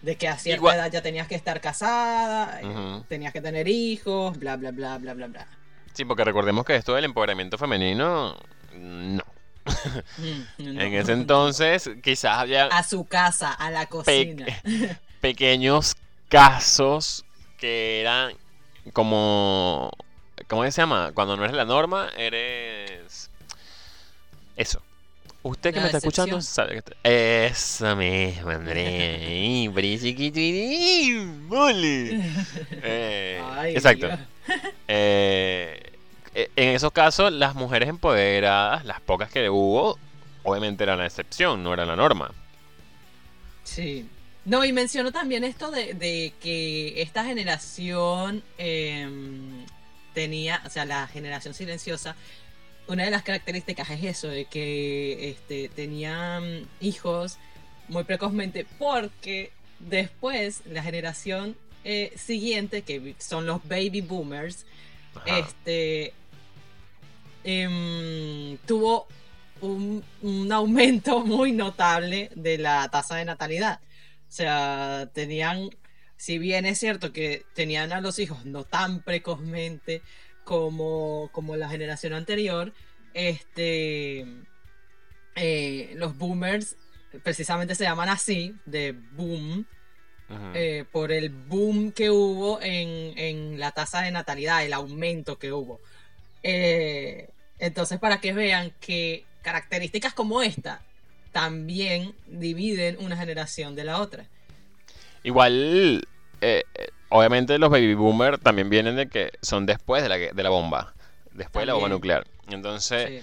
[0.04, 3.66] De que a cierta Igual- edad ya tenías que estar casada, eh, tenías que tener
[3.68, 5.46] hijos, bla, bla, bla, bla, bla, bla.
[5.94, 8.36] Sí, porque recordemos que esto del empoderamiento femenino,
[8.74, 9.22] no.
[9.24, 9.64] Mm,
[10.58, 10.80] no.
[10.82, 14.46] En ese entonces, quizás había A su casa, a la cocina.
[15.22, 15.96] pequeños
[16.28, 17.24] casos
[17.58, 18.34] que eran
[18.92, 19.90] como.
[20.48, 21.12] ¿Cómo se llama?
[21.14, 23.30] Cuando no eres la norma, eres.
[24.56, 24.82] Eso.
[25.44, 29.20] Usted que me está escuchando sabe que Eso mismo, Andrés.
[29.28, 31.16] Ay, pero chiquito y-
[31.48, 32.22] mole.
[32.82, 34.08] Eh, Ay, exacto.
[34.88, 35.92] Eh,
[36.34, 39.98] e- en esos casos, las mujeres empoderadas, las pocas que hubo,
[40.44, 42.30] obviamente eran la excepción, no era la norma.
[43.64, 44.08] Sí.
[44.46, 49.64] No, y menciono también esto de, de que esta generación em,
[50.14, 52.14] tenía, o sea, la generación silenciosa,
[52.86, 57.38] una de las características es eso, de que este, tenían hijos
[57.88, 64.66] muy precozmente, porque después la generación eh, siguiente, que son los baby boomers,
[65.14, 65.38] Ajá.
[65.38, 66.12] este
[67.44, 69.06] em, tuvo
[69.60, 73.80] un, un aumento muy notable de la tasa de natalidad.
[74.28, 75.70] O sea, tenían,
[76.16, 80.02] si bien es cierto que tenían a los hijos no tan precozmente
[80.44, 82.72] como, como la generación anterior,
[83.14, 84.26] este,
[85.36, 86.76] eh, los boomers
[87.22, 89.66] precisamente se llaman así, de boom,
[90.54, 95.52] eh, por el boom que hubo en, en la tasa de natalidad, el aumento que
[95.52, 95.80] hubo.
[96.42, 97.28] Eh,
[97.58, 100.82] entonces, para que vean que características como esta
[101.32, 104.26] también dividen una generación de la otra.
[105.22, 106.06] Igual,
[106.40, 106.62] eh,
[107.14, 110.92] obviamente los baby boomers también vienen de que son después de la, de la bomba,
[111.32, 112.26] después de la bomba nuclear.
[112.48, 113.22] Entonces, Sí.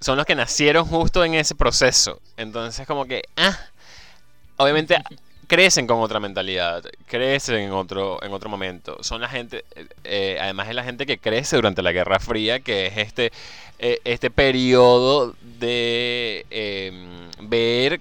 [0.00, 2.20] son los que nacieron justo en ese proceso.
[2.36, 3.58] Entonces, como que, ah,
[4.58, 4.96] obviamente
[5.46, 8.98] crecen con otra mentalidad, crecen en otro, en otro momento.
[9.02, 12.60] Son la gente, eh, eh, además es la gente que crece durante la Guerra Fría,
[12.60, 13.32] que es este,
[13.78, 18.00] eh, este periodo de em, ver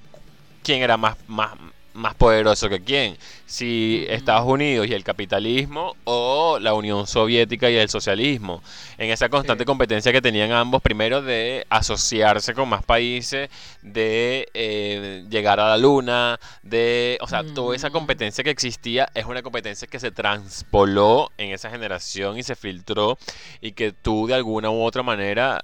[0.64, 1.52] quién era más, más,
[1.94, 3.18] más poderoso que quién.
[3.46, 4.06] Si.
[4.10, 8.64] Estados Unidos y el capitalismo o la Unión Soviética y el socialismo.
[8.98, 9.66] En esa constante Sí.
[9.66, 13.50] competencia que tenían ambos, primero de asociarse con más países,
[13.82, 17.18] de eh, llegar a la luna, de...
[17.22, 21.70] O sea, toda esa competencia que existía es una competencia que se transpoló en esa
[21.70, 23.18] generación y se filtró
[23.62, 25.64] y que tú de alguna u otra manera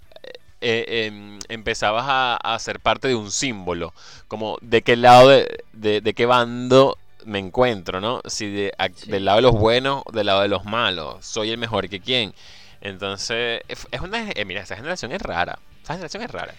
[0.61, 3.93] eh, em, empezabas a, a ser parte de un símbolo,
[4.27, 8.21] como de qué lado, de, de- de qué bando me encuentro, ¿no?
[8.25, 9.09] Si de, a- Sí.
[9.11, 11.99] del lado de los buenos o del lado de los malos, soy el mejor que
[11.99, 12.33] quién.
[12.81, 16.55] Entonces, es una, eh, mira, esa generación es rara, esa generación es rara.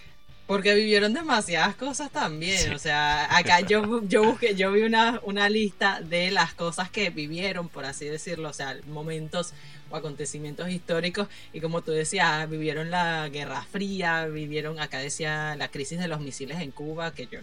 [0.47, 2.57] Porque vivieron demasiadas cosas también.
[2.57, 2.69] Sí.
[2.71, 7.09] O sea, acá yo, yo busqué, yo vi una, una lista de las cosas que
[7.09, 9.53] vivieron, por así decirlo, o sea, momentos
[9.95, 11.27] acontecimientos históricos.
[11.53, 16.19] Y como tú decías, vivieron la Guerra Fría, vivieron, acá decía, la crisis de los
[16.19, 17.39] misiles en Cuba, que yo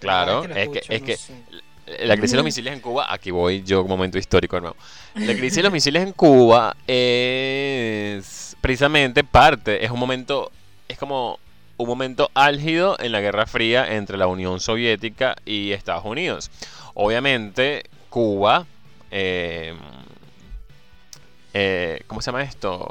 [0.00, 1.16] Claro, vez es que, escucho, es no que
[2.04, 4.76] la crisis de los misiles en Cuba, aquí voy yo, momento histórico, hermano.
[5.14, 10.50] La crisis de los misiles en Cuba es precisamente parte, es un momento,
[10.86, 11.38] es como
[11.76, 16.50] un momento álgido en la Guerra Fría entre la Unión Soviética y Estados Unidos.
[16.94, 18.66] Obviamente, Cuba,
[19.10, 19.74] eh,
[21.60, 22.88] eh, ¿cómo se llama esto?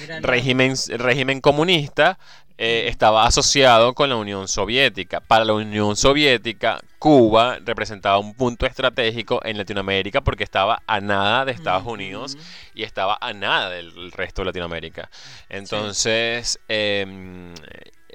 [0.00, 0.26] Mira, no.
[0.28, 2.18] régimen, régimen comunista
[2.58, 5.20] eh, estaba asociado con la Unión Soviética.
[5.20, 11.44] Para la Unión Soviética, Cuba representaba un punto estratégico en Latinoamérica porque estaba a nada
[11.44, 11.86] de Estados.
[11.86, 12.36] Unidos
[12.74, 15.10] y estaba a nada del resto de Latinoamérica.
[15.48, 17.54] Entonces, em,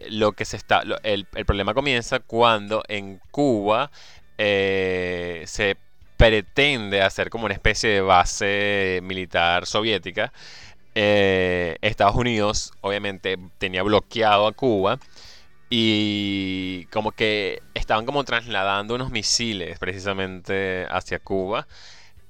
[0.10, 3.90] lo que se está, lo- el, el problema comienza cuando en Cuba
[4.38, 5.78] eh, se
[6.18, 10.32] pretende hacer como una especie de base militar soviética.
[10.95, 14.97] Eh, Estados Unidos obviamente tenía bloqueado a Cuba
[15.70, 21.68] y como que estaban como trasladando unos misiles precisamente hacia Cuba.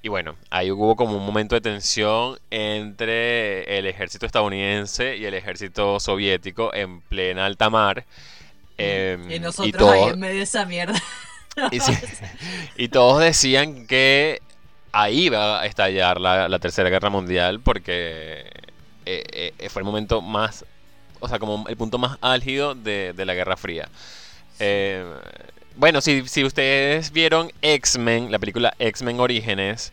[0.02, 5.34] Y bueno, ahí hubo como un momento de tensión entre el ejército estadounidense y el
[5.34, 8.06] ejército soviético en plena alta mar.
[8.78, 11.02] Em, y nosotros todo- ahí en medio de esa mierda.
[11.72, 11.94] Y, sí,
[12.78, 14.42] y todos decían que
[14.92, 18.50] ahí iba a estallar la, la Tercera Guerra Mundial porque
[19.06, 20.66] eh, eh, fue el momento más,
[21.20, 23.90] o sea, como el punto más álgido de, de la Guerra Fría.
[24.60, 25.04] Eh,
[25.76, 29.92] bueno, si, si ustedes vieron X-Men, la película X-Men Orígenes,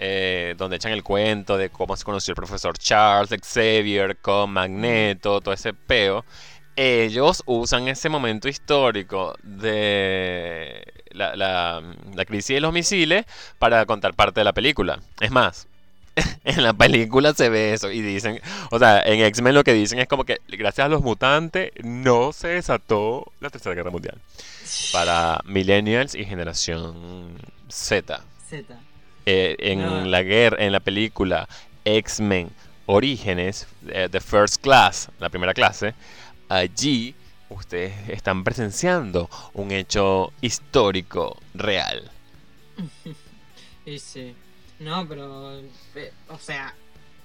[0.00, 5.40] eh, donde echan el cuento de cómo se conoció el profesor Charles Xavier con Magneto,
[5.40, 6.24] todo ese peo,
[6.76, 11.82] ellos usan ese momento histórico de la, la-
[12.14, 13.24] la crisis de los misiles
[13.58, 15.00] para contar parte de la película.
[15.20, 15.66] Es más,
[16.44, 18.40] en la película se ve eso y dicen,
[18.70, 22.32] o sea, en X-Men lo que dicen es como que gracias a los mutantes no
[22.32, 24.18] se desató la Tercera Guerra Mundial.
[24.92, 27.36] Para millennials y generación
[27.68, 28.22] Z.
[28.48, 28.74] Z.
[29.26, 30.04] Eh, en No.
[30.06, 31.48] la guerra, en la película
[31.84, 32.50] X-Men
[32.86, 35.94] Orígenes, eh, The First Class, la primera clase,
[36.50, 37.14] allí
[37.48, 42.10] ustedes están presenciando un hecho histórico real.
[43.86, 44.34] Y sí.
[44.78, 45.58] No, pero.
[45.94, 46.74] eh, o sea.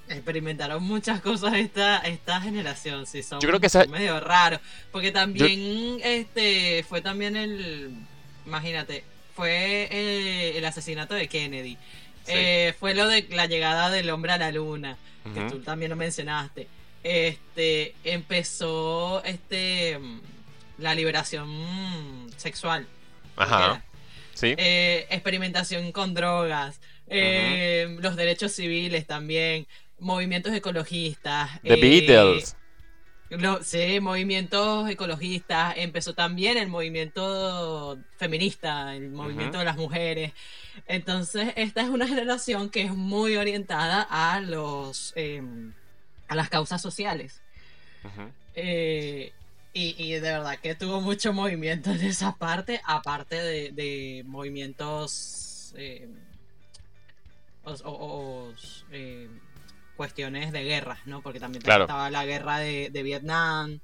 [0.08, 4.60] Experimentaron muchas cosas esta, esta generación, sí, son, Yo creo que esa- medio raros.
[4.92, 7.92] Porque también, este, fue también el,
[8.46, 9.04] imagínate,
[9.36, 11.76] fue eh, el asesinato de Kennedy.
[12.24, 12.34] Sí.
[12.36, 14.96] Eh, fue lo de la llegada del hombre a la luna,
[15.34, 16.68] que tú también lo mencionaste.
[17.08, 20.22] Este, empezó, este, mm,
[20.80, 22.88] la liberación sexual.
[23.36, 23.86] Ajá.
[24.34, 24.56] Sí.
[24.58, 29.68] Eh, experimentación con drogas, eh, los derechos civiles también,
[30.00, 31.62] movimientos ecologistas.
[31.62, 32.58] The eh, Beatles.
[33.30, 35.76] lo- sí, movimientos ecologistas.
[35.78, 40.34] Empezó también el movimiento feminista, el movimiento de las mujeres.
[40.88, 45.44] Entonces, esta es una generación que es muy orientada a los eh,
[46.28, 47.42] a las causas sociales.
[48.56, 49.32] Eh,
[49.74, 55.74] y, y de verdad que tuvo mucho movimiento en esa parte, aparte de, de movimientos
[55.78, 56.08] eh,
[57.84, 58.52] o-
[58.92, 59.28] eh,
[59.98, 61.22] cuestiones de guerras, ¿no?
[61.22, 61.84] Porque también Claro.
[61.86, 63.80] estaba la guerra de, de Vietnam,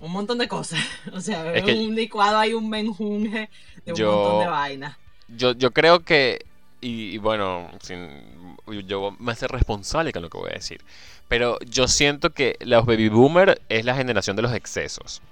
[0.00, 0.80] un montón de cosas.
[1.12, 3.50] O sea, Es que- un licuado hay un menjunje
[3.84, 4.96] de un Yo- montón de vainas.
[5.28, 6.46] Yo, yo creo que,
[6.80, 8.56] y, y bueno, sin,
[8.86, 10.82] yo me hace responsable con lo que voy a decir,
[11.28, 15.22] pero yo siento que los baby boomer es la generación de los excesos.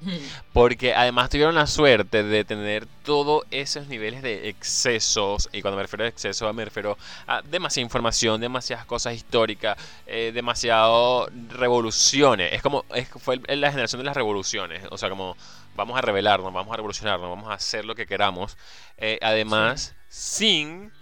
[0.52, 5.82] Porque además tuvieron la suerte de tener todos esos niveles de excesos, y cuando me
[5.82, 6.96] refiero a exceso me refiero
[7.26, 12.52] a demasiada información, demasiadas cosas históricas, eh, demasiado revoluciones.
[12.52, 15.36] Es como, es, fue la generación de las revoluciones, o sea, como
[15.76, 18.56] vamos a rebelarnos, vamos a revolucionarnos, vamos a hacer lo que queramos.
[18.96, 20.92] Eh, además, sin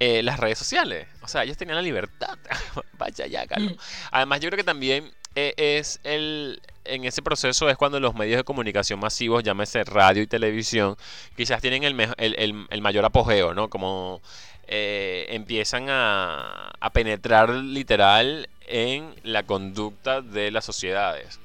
[0.00, 1.08] eh, las redes sociales.
[1.22, 2.38] O sea, ellos tenían la libertad.
[2.98, 3.72] Vaya ya, Carlos.
[3.72, 3.78] Mm.
[4.12, 6.60] Además, yo creo que también eh, es el.
[6.84, 10.96] En ese proceso es cuando los medios de comunicación masivos, llámese radio y televisión,
[11.36, 13.68] quizás tienen el, el- el mayor apogeo, ¿no?
[13.68, 14.22] Como
[14.66, 21.40] eh, empiezan a, a penetrar literal en la conducta de las sociedades.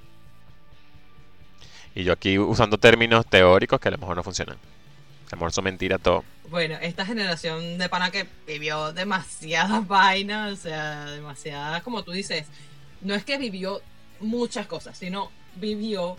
[1.95, 4.57] Y yo aquí usando términos teóricos que a lo mejor no funcionan.
[5.31, 6.23] A lo son mentiras todo.
[6.49, 12.47] Bueno, esta generación de pana que vivió demasiadas vainas, o sea, demasiadas, como tú dices,
[13.01, 13.81] no es que vivió
[14.19, 16.17] muchas cosas, sino vivió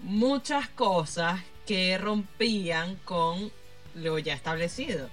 [0.00, 3.52] muchas cosas que rompían con
[3.94, 5.08] lo ya establecido.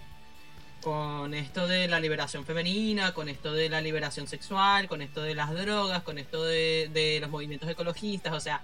[0.82, 5.36] Con esto de la liberación femenina, con esto de la liberación sexual, con esto de
[5.36, 8.62] las drogas, con esto de, de los movimientos ecologistas, o sea,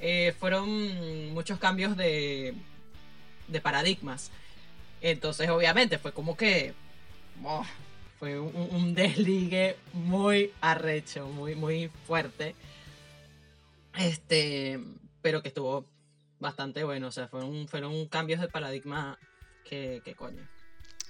[0.00, 2.54] eh, fueron muchos cambios de,
[3.48, 4.30] de paradigmas.
[5.00, 6.74] Entonces, obviamente, fue como que
[7.44, 7.64] oh,
[8.18, 12.54] fue un, un desligue muy arrecho, muy, muy fuerte.
[13.98, 14.78] Este,
[15.22, 15.84] pero que estuvo
[16.38, 17.08] bastante bueno.
[17.08, 19.18] O sea, fueron, fueron cambios de paradigma
[19.64, 20.46] que, que coño.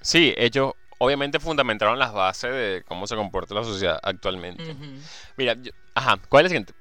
[0.00, 4.74] Sí, ellos obviamente fundamentaron las bases de cómo se comporta la sociedad actualmente.
[5.36, 6.72] Mira, yo- ajá, ¿cuál es la siguiente?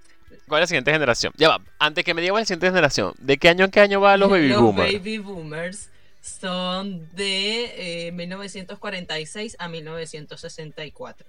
[0.50, 1.32] ¿Cuál es la siguiente generación?
[1.38, 4.02] Ya va, antes que me digas la siguiente generación, ¿de qué año en qué año
[4.02, 4.94] va los baby boomers?
[4.94, 5.90] baby boomers
[6.22, 11.26] son de eh, 1946 a 1964.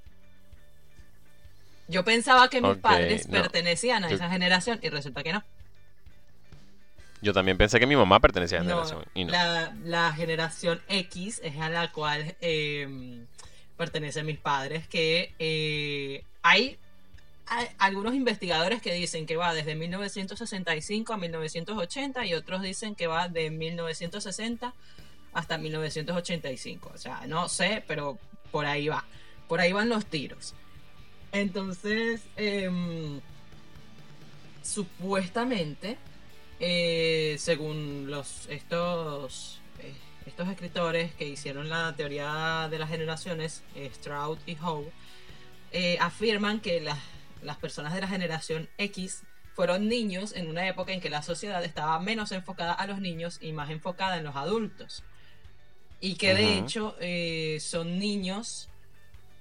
[1.88, 3.40] Yo pensaba que mis padres no.
[3.40, 5.44] pertenecían a Yo- esa generación y resulta que no.
[7.22, 9.04] Yo también pensé que mi mamá pertenecía a esa No, generación.
[9.14, 9.32] Y no.
[9.32, 13.20] La, la generación X es a la cual eh,
[13.76, 16.78] pertenecen mis padres, que eh, hay,
[17.78, 23.28] algunos investigadores que dicen que va desde 1965 a 1980 y otros dicen que va
[23.28, 24.74] de 1960
[25.32, 26.92] hasta 1985.
[26.94, 28.18] O sea, no sé, pero
[28.50, 29.04] por ahí va.
[29.48, 30.54] Por ahí van los tiros.
[31.32, 33.20] Entonces, em,
[34.62, 35.96] supuestamente,
[36.60, 39.94] eh, según los estos eh,
[40.26, 43.62] estos escritores que hicieron la teoría de las generaciones,
[43.94, 44.90] Stroud y Howe,
[45.72, 46.98] eh, afirman que las,
[47.42, 49.22] las personas de la generación X
[49.54, 53.38] fueron niños en una época en que la sociedad estaba menos enfocada a los niños
[53.40, 55.04] y más enfocada en los adultos.
[56.00, 58.70] Y que de hecho eh, son niños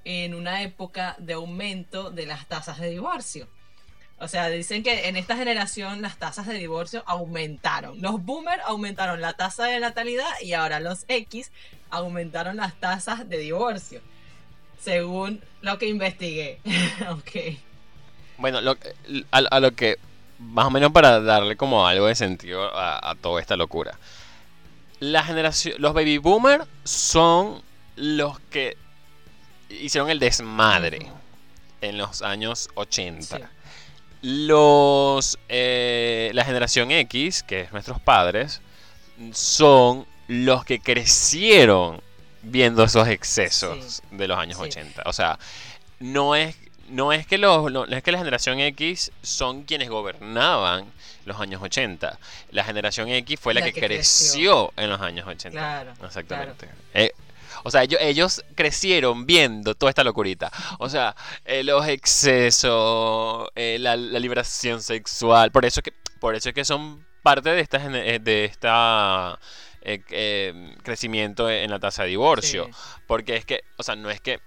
[0.04, 3.47] en una época de aumento de las tasas de divorcio.
[4.18, 8.02] O sea, dicen que en esta generación las tasas de divorcio aumentaron.
[8.02, 11.52] Los boomers aumentaron la tasa de natalidad y ahora los X
[11.89, 14.02] aumentaron las tasas de divorcio.
[14.78, 16.60] Según lo que investigué.
[17.10, 17.68] ok.
[18.40, 18.78] Bueno, lo,
[19.32, 19.98] a, a lo que,
[20.40, 23.98] más o menos para darle como algo de sentido a, a toda esta locura.
[25.00, 27.62] La generación, los baby boomers son
[27.96, 28.78] los que
[29.70, 31.08] hicieron el desmadre
[31.82, 33.38] en los años 80.
[33.38, 33.44] Sí.
[34.22, 38.62] Los, eh, la generación X, que es nuestros padres,
[39.32, 42.02] son los que crecieron
[42.42, 44.64] viendo esos excesos de los años Sí.
[44.64, 45.04] 80.
[45.06, 45.40] O sea,
[46.00, 46.56] no es,
[46.90, 50.92] no es que los, no, no es que la generación X son quienes gobernaban
[51.26, 52.20] los años 80.
[52.52, 54.72] La generación X fue la, La que, que creció.
[54.78, 55.52] en los años 80.
[55.52, 55.94] Claro.
[56.04, 56.70] Exactamente.
[56.94, 57.12] Eh,
[57.64, 60.52] o sea, ellos, ellos crecieron viendo toda esta locurita.
[60.80, 61.16] O sea,
[61.46, 65.52] eh, los excesos, eh, la, la liberación sexual.
[65.52, 69.38] Por eso que, por eso es que son parte de esta de esta
[69.82, 72.66] eh, crecimiento en la tasa de divorcio.
[72.66, 72.72] Sí.
[73.08, 74.40] Porque es que, o sea, no es que.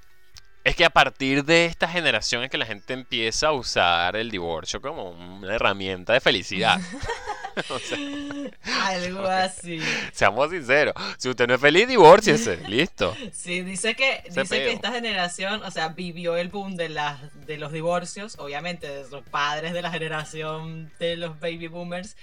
[0.65, 4.31] Es que a partir de esta generación es que la gente empieza a usar el
[4.31, 6.81] divorcio como una herramienta de felicidad.
[7.71, 7.99] O sea,
[8.87, 9.81] Algo así.
[10.13, 10.95] seamos sinceros.
[11.19, 12.57] Si usted no es feliz, divórciese.
[12.69, 13.15] Listo.
[13.33, 17.57] Sí, dice que, dice que esta generación, o sea, vivió el boom de, las, de
[17.59, 22.17] los divorcios, obviamente, de los padres de la generación de los baby boomers.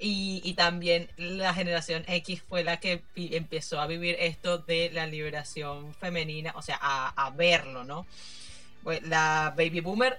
[0.00, 5.06] Y, y también la generación X fue la que empezó a vivir esto de la
[5.06, 8.04] liberación femenina, o sea, a, a verlo, ¿no?
[9.04, 10.18] La baby boomer,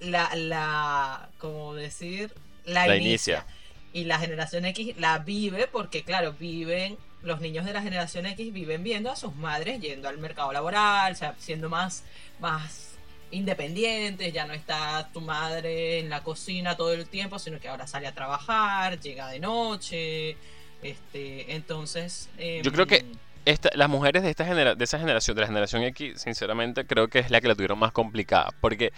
[0.00, 2.32] la, la, como decir,
[2.64, 3.44] la, La inicia.
[3.44, 3.59] inicia.
[3.92, 8.52] Y la generación X la vive porque, claro, viven, los niños de la generación X
[8.52, 12.04] viven viendo a sus madres yendo al mercado laboral, o sea, siendo más,
[12.38, 12.94] más
[13.32, 17.86] independientes, ya no está tu madre en la cocina todo el tiempo, sino que ahora
[17.86, 20.36] sale a trabajar, llega de noche,
[20.82, 22.28] este, entonces...
[22.62, 23.12] Yo creo que em,
[23.44, 27.08] Esta, las mujeres de esta genera- de esa generación, de la generación X, sinceramente creo
[27.08, 28.50] que es la que la tuvieron más complicada.
[28.60, 28.92] Porque,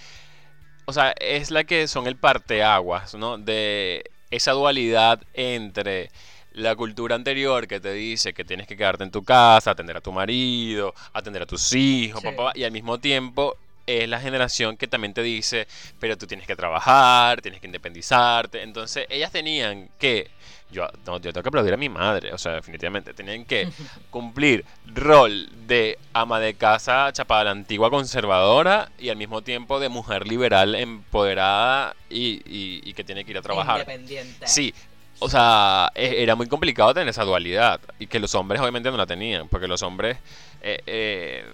[0.84, 3.38] o sea, es la que son el parteaguas, ¿no?
[3.38, 6.10] De esa dualidad entre
[6.54, 10.00] la cultura anterior que te dice que tienes que quedarte en tu casa, atender a
[10.00, 12.28] tu marido, atender a tus hijos, Sí.
[12.28, 13.56] papá, y al mismo tiempo
[13.86, 15.66] es la generación que también te dice,
[15.98, 18.62] pero tú tienes que trabajar, tienes que independizarte.
[18.62, 20.30] Entonces, ellas tenían que,
[20.70, 23.68] yo, no, yo tengo que aplaudir a mi madre, o sea, definitivamente, tenían que
[24.10, 24.64] cumplir
[24.94, 30.26] rol de ama de casa chapada la antigua conservadora y al mismo tiempo de mujer
[30.28, 33.80] liberal empoderada y, y- y que tiene que ir a trabajar.
[33.80, 34.46] Independiente.
[34.46, 34.74] Sí,
[35.18, 38.96] o sea, e- era muy complicado tener esa dualidad y que los hombres obviamente no
[38.96, 40.18] la tenían, porque los hombres,
[40.62, 41.44] eh, eh,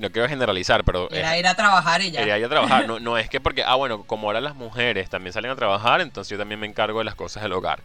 [0.00, 1.10] no quiero generalizar, pero...
[1.10, 2.20] Era ir a trabajar ya.
[2.20, 2.86] Quería ir a trabajar.
[2.86, 6.00] No, no es que porque, ah, bueno, como ahora las mujeres también salen a trabajar,
[6.00, 7.80] entonces yo también me encargo de las cosas del hogar.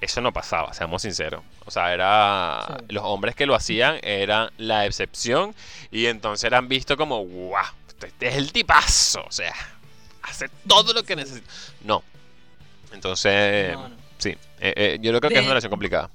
[0.00, 1.42] Eso no pasaba, seamos sinceros.
[1.64, 2.66] O sea, era.
[2.66, 2.84] Sí.
[2.94, 5.54] Los hombres que lo hacían eran la excepción
[5.90, 7.64] y entonces eran vistos como, ¡guau!
[8.04, 9.24] Este es el tipazo.
[9.26, 9.54] O sea,
[10.22, 11.48] hace todo lo que necesita.
[11.84, 12.02] No.
[12.92, 13.96] Entonces, No, no.
[14.18, 14.30] sí,
[14.60, 16.10] eh, eh, yo creo que De- es una relación complicada.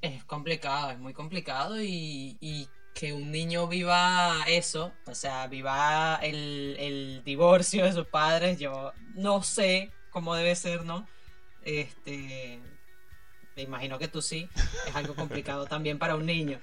[0.00, 2.68] Es complicado, es muy complicado y, y
[3.00, 8.92] que un niño viva eso, o sea, viva el, el divorcio de sus padres, yo
[9.14, 11.08] no sé cómo debe ser, ¿no?
[11.64, 12.60] Este,
[13.56, 14.46] me imagino que tú sí,
[14.86, 16.58] es algo complicado también para un niño.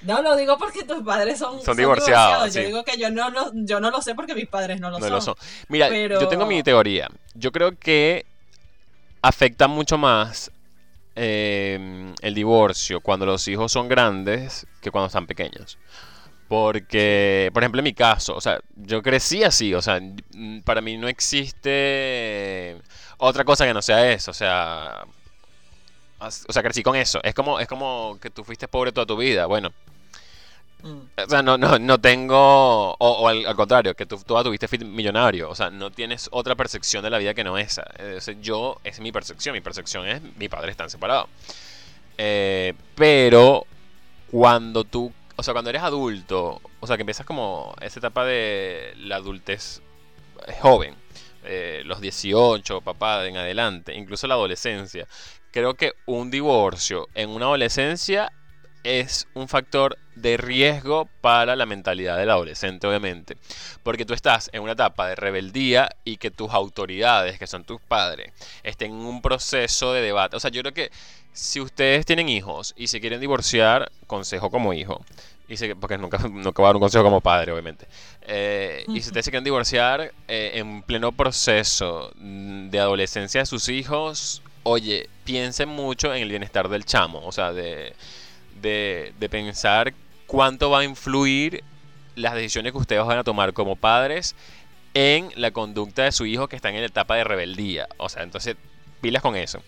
[0.00, 2.66] No lo digo porque tus padres son, Son divorciados, Yo sí.
[2.68, 5.04] digo que yo no lo, yo no lo sé porque mis padres no lo No
[5.04, 5.12] son.
[5.12, 5.34] lo son.
[5.68, 7.06] Mira, Pero- yo tengo mi teoría.
[7.34, 8.24] Yo creo que
[9.20, 10.50] afecta mucho más
[11.22, 15.78] eh, el divorcio cuando los hijos son grandes que cuando están pequeños.
[16.48, 20.80] Porque, por ejemplo, en mi caso, o sea, yo crecí así, o sea, mm, para
[20.80, 22.76] mí no existe
[23.18, 25.04] otra cosa que no sea eso, o sea,
[26.20, 27.20] o sea, crecí con eso.
[27.22, 29.46] Es como, es como que tú fuiste pobre toda tu vida.
[29.46, 29.72] Bueno,
[30.82, 32.94] O sea, no, no, no tengo.
[32.98, 35.50] O, al, contrario, que tú toda tuviste fit millonario.
[35.50, 37.84] O sea, no tienes otra percepción de la vida que no esa.
[37.98, 39.54] Eh, yo, es mi percepción.
[39.54, 41.28] Mi percepción es: mi padre están separados.
[42.18, 43.66] Eh, pero
[44.30, 45.12] cuando tú.
[45.36, 46.60] O sea, cuando eres adulto.
[46.80, 49.82] O sea, que empiezas como esa etapa de la adultez
[50.46, 50.94] eh, joven.
[51.84, 53.94] los 18, papá, en adelante.
[53.94, 55.06] Incluso la adolescencia.
[55.52, 58.32] Creo que un divorcio en una adolescencia
[58.84, 63.36] es un factor de riesgo para la mentalidad del adolescente, obviamente.
[63.82, 67.80] Porque tú estás en una etapa de rebeldía y que tus autoridades, que son tus
[67.80, 70.36] padres, estén en un proceso de debate.
[70.36, 70.90] O sea, yo creo que
[71.32, 75.04] si ustedes tienen hijos y se quieren divorciar, consejo como hijo.
[75.80, 77.86] Porque nunca, nunca a dar un consejo como padre, obviamente.
[78.22, 83.68] Eh, y si ustedes se quieren divorciar eh, en pleno proceso de adolescencia de sus
[83.68, 87.20] hijos, oye, piensen mucho en el bienestar del chamo.
[87.24, 87.94] O sea, de,
[88.60, 89.92] de, de pensar
[90.26, 91.62] cuánto va a influir
[92.16, 94.34] las decisiones que ustedes van a tomar como padres
[94.94, 97.88] en la conducta de su hijo que está en la etapa de rebeldía.
[97.96, 98.56] O sea, entonces,
[99.00, 99.62] pilas con eso.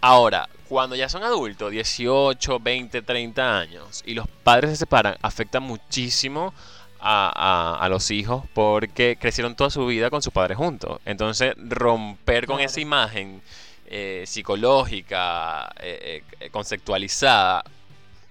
[0.00, 5.60] Ahora, cuando ya son adultos, 18, 20, 30 años, y los padres se separan, afecta
[5.60, 6.52] muchísimo
[7.00, 11.00] a, a- a los hijos porque crecieron toda su vida con sus padres juntos.
[11.04, 12.66] Entonces, romper con Claro.
[12.70, 13.42] esa imagen
[13.86, 17.64] eh, psicológica, eh, eh, conceptualizada,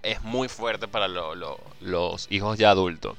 [0.04, 3.18] es muy fuerte para lo- lo- los hijos ya adultos.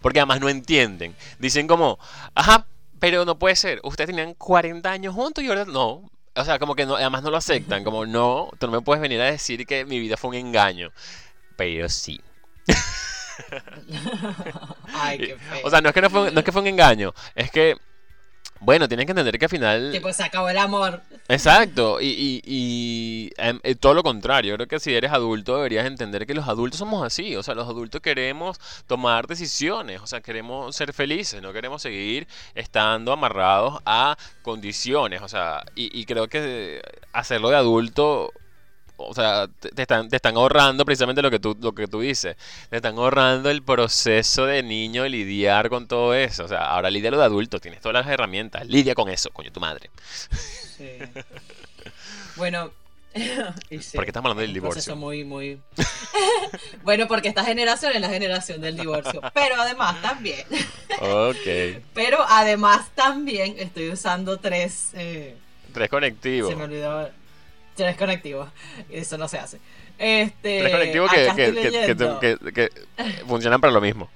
[0.00, 1.14] Porque además no entienden.
[1.38, 1.98] Dicen como,
[2.34, 2.66] ajá,
[2.98, 3.80] pero no puede ser.
[3.82, 6.10] Ustedes tenían 40 años juntos y ahora no.
[6.36, 7.84] O sea, como que no, además no lo aceptan.
[7.84, 10.90] Como, no, tú no me puedes venir a decir que mi vida fue un engaño.
[11.56, 12.20] Pero sí.
[14.94, 15.60] Ay, qué feo.
[15.64, 17.12] O sea, no es que, no fue, no es que fue un engaño.
[17.34, 17.76] Es que,
[18.60, 19.90] bueno, tienen que entender que al final...
[19.92, 21.00] Tipo, se acabó el amor.
[21.28, 25.86] Exacto, y, y- y, em, eh, todo lo contrario, creo que si eres adulto deberías
[25.86, 30.20] entender que los adultos somos así, o sea, los adultos queremos tomar decisiones, o sea,
[30.20, 36.28] queremos ser felices, no queremos seguir estando amarrados a condiciones, o sea, y, y creo
[36.28, 36.82] que
[37.12, 38.32] hacerlo de adulto,
[39.06, 42.36] o sea, te, están, te están ahorrando precisamente lo que, tú, lo que tú dices,
[42.68, 47.10] te están ahorrando el proceso de niño lidiar con todo eso, o sea, ahora lidia
[47.10, 49.90] lo de adulto, tienes todas las herramientas, lidia con eso, coño, tu madre.
[50.76, 50.98] Sí.
[52.36, 52.70] Bueno,
[53.14, 54.94] sí, ¿Por qué estamos hablando del divorcio?
[54.94, 55.60] muy, muy.
[56.84, 59.20] bueno, porque esta generación es la generación del divorcio.
[59.34, 60.46] Pero además también.
[61.00, 61.82] Ok.
[61.94, 64.90] Pero además también estoy usando tres.
[64.94, 65.36] eh,
[65.72, 66.50] Tres conectivos.
[66.50, 67.10] se me olvidó.
[67.80, 68.50] Tres conectivos.
[68.90, 69.58] Eso no se hace.
[69.98, 72.70] Este, Tres conectivos que,
[73.26, 74.10] funcionan para lo mismo.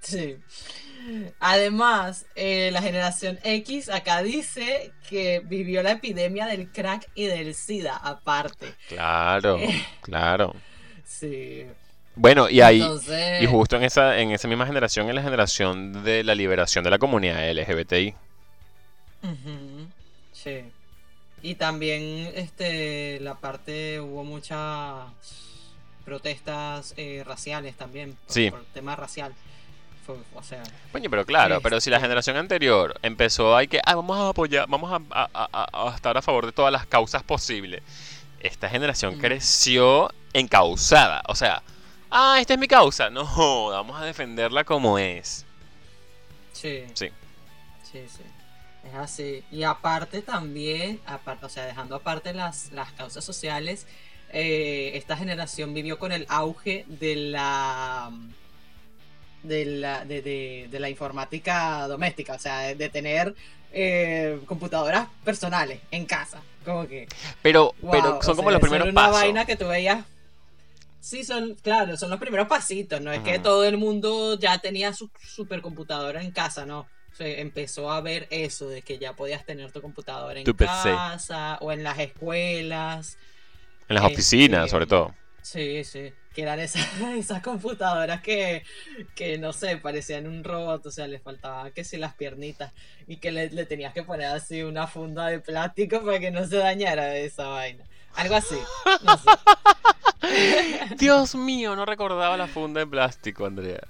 [0.00, 0.36] Sí.
[1.40, 7.56] Además, eh, la generación X acá dice que vivió la epidemia del crack y del
[7.56, 8.72] SIDA aparte.
[8.86, 9.58] Claro,
[10.02, 10.54] claro.
[11.04, 11.66] Sí.
[12.14, 16.04] Bueno, y ahí, Entonces, y justo en esa, en esa misma generación, en la generación
[16.04, 18.14] de la liberación de la comunidad LGBTI.
[20.32, 20.62] sí.
[21.42, 25.06] Y también este la parte hubo muchas
[26.04, 28.50] protestas eh, raciales también por, Sí.
[28.50, 29.32] por tema racial.
[30.06, 33.94] Fue- o sea, Coño, pero claro, pero si la generación anterior empezó hay que, ah,
[33.94, 37.22] vamos a apoyar, vamos a, a- a- a estar a favor de todas las causas
[37.22, 37.82] posibles.
[38.40, 39.20] Esta generación Mm.
[39.20, 41.22] creció encausada.
[41.28, 41.62] O sea,
[42.10, 43.10] ah, esta es mi causa.
[43.10, 43.24] No,
[43.70, 45.44] vamos a defenderla como es.
[46.52, 46.84] sí.
[46.94, 47.08] Sí.
[47.90, 48.22] Sí, sí.
[48.92, 49.42] Es así.
[49.50, 53.86] Y aparte también, aparte, o sea, dejando aparte las, las causas sociales,
[54.32, 58.10] eh, esta generación vivió con el auge de la
[59.42, 63.34] de la, de, de- de la informática doméstica, o sea, de, tener
[63.72, 66.40] eh, computadoras personales en casa.
[66.64, 67.08] Como que.
[67.42, 69.20] Pero, wow, pero son como sea, los primeros era una pasos.
[69.20, 70.04] vaina que tú veías.
[71.00, 73.00] Sí, son, claro, son los primeros pasitos.
[73.00, 76.86] No es que todo el mundo ya tenía su supercomputadora en casa, no.
[77.12, 81.58] Se empezó a ver eso, de que ya podías tener tu computadora en Tu casa
[81.60, 83.18] o en las escuelas.
[83.88, 85.14] En las Este, oficinas, sobre todo.
[85.42, 86.12] Sí, sí.
[86.34, 86.86] Que eran esas,
[87.16, 88.64] esas computadoras que,
[89.14, 92.72] que, no sé, parecían un robot, o sea, les faltaba que si las piernitas
[93.06, 96.46] y que le, le tenías que poner así una funda de plástico para que no
[96.46, 97.84] se dañara esa vaina.
[98.14, 98.56] Algo así.
[99.02, 99.30] No sé.
[100.98, 103.82] Dios mío, no recordaba la funda de plástico, Andrea.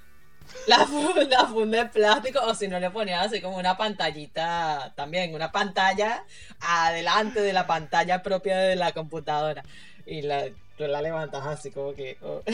[0.66, 4.92] La funda, la funda de plástico, o si no le ponías así como una pantallita,
[4.94, 6.24] también una pantalla
[6.60, 9.64] adelante de la pantalla propia de la computadora.
[10.06, 10.44] Y la,
[10.76, 12.16] tú la levantas así como que...
[12.22, 12.42] oh.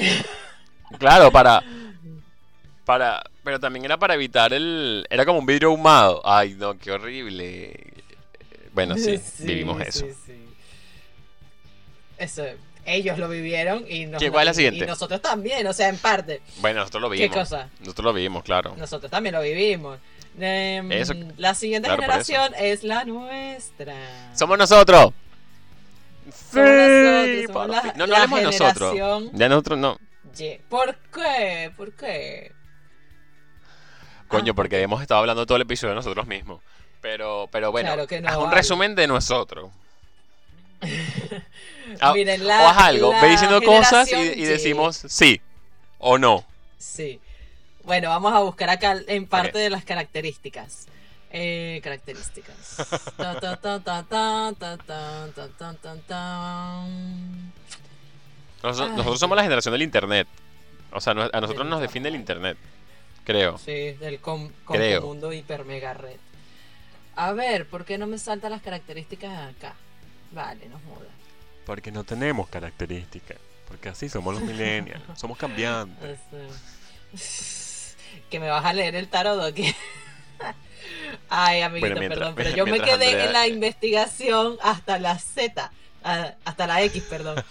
[0.99, 1.63] Claro, para.
[2.85, 3.23] Para.
[3.45, 5.07] Pero también era para evitar el.
[5.11, 6.23] Era como un vidrio ahumado.
[6.25, 7.93] Ay, no, qué horrible.
[8.73, 10.07] Bueno, sí, vivimos eso.
[10.07, 10.45] sí, sí.
[12.17, 12.45] Eso,
[12.89, 14.85] ellos lo vivieron y, nos, ¿Qué- cuál es la y- siguiente?
[14.85, 16.41] y nosotros también, o sea, en parte.
[16.59, 17.37] Bueno, nosotros lo ¿Qué vivimos.
[17.37, 17.69] cosa?
[17.81, 18.75] Nosotros lo vivimos, claro.
[18.77, 19.99] Nosotros también lo vivimos.
[20.41, 23.95] Em, Eso, la siguiente claro, generación es la nuestra.
[24.35, 25.13] ¡Somos nosotros!
[26.33, 27.93] Sí, nosotros, por la-.
[27.97, 28.95] No, no hablemos de nosotros.
[29.33, 29.99] Ya nosotros no.
[30.69, 31.73] ¿Por qué?
[31.77, 32.53] ¿Por qué?
[34.29, 36.63] Coño, Ah, porque hemos estado hablando todo el episodio de nosotros mismos.
[37.01, 38.57] Pero, pero bueno, Claro no haz un vale.
[38.57, 39.71] resumen de nosotros.
[42.01, 45.41] Ah, o haz algo, ve diciendo cosas y, decimos sí
[45.99, 46.45] o no.
[46.77, 47.19] Sí.
[47.85, 50.87] Bueno, vamos a buscar acá en parte de las características.
[51.31, 52.55] Eh, características.
[58.63, 60.29] Nosotros, somos la generación del Internet.
[60.93, 62.57] O sea, a nosotros nos define el Internet.
[63.25, 63.59] Creo.
[63.59, 66.17] Sí, del com, com mundo hiper red.
[67.17, 69.75] A ver, ¿por qué no me saltan las características acá?
[70.31, 71.09] Vale, no jodas.
[71.67, 73.39] Porque no tenemos características.
[73.67, 75.03] Porque así somos los millennials.
[75.15, 76.19] somos cambiantes.
[78.31, 79.75] Que me vas a leer el tarot aquí.
[81.29, 85.19] Ay, amiguito, Bueno, mientras- perdón, pero yo me quedé Andrea- en la investigación hasta la
[85.19, 85.71] Z,
[86.03, 87.43] hasta la X, perdón.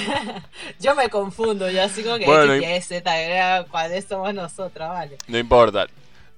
[0.80, 3.22] yo me confundo, yo así como que Bueno, X, y- Y, Z,
[3.60, 5.18] eh, ¿cuáles somos nosotras, vale?
[5.28, 5.86] No importa.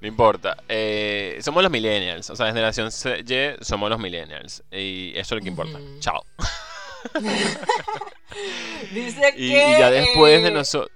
[0.04, 0.58] No importa.
[0.68, 2.28] Eh, somos los millennials.
[2.28, 2.90] O sea, generación
[3.26, 4.62] Y somos los millennials.
[4.70, 5.78] Y eso es lo que importa.
[5.98, 6.22] Chao.
[8.92, 10.92] Dice Y, que y ya después de eh, nosotros.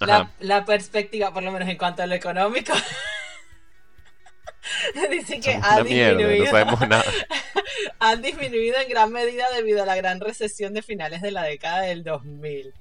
[0.00, 2.74] la, la perspectiva, por lo menos en cuanto a lo económico,
[5.10, 6.46] dice que ha una mierda, no disminuido.
[6.50, 7.04] sabemos nada.
[8.00, 11.80] han disminuido en gran medida debido a la gran recesión de finales de la década
[11.82, 12.74] del 2000.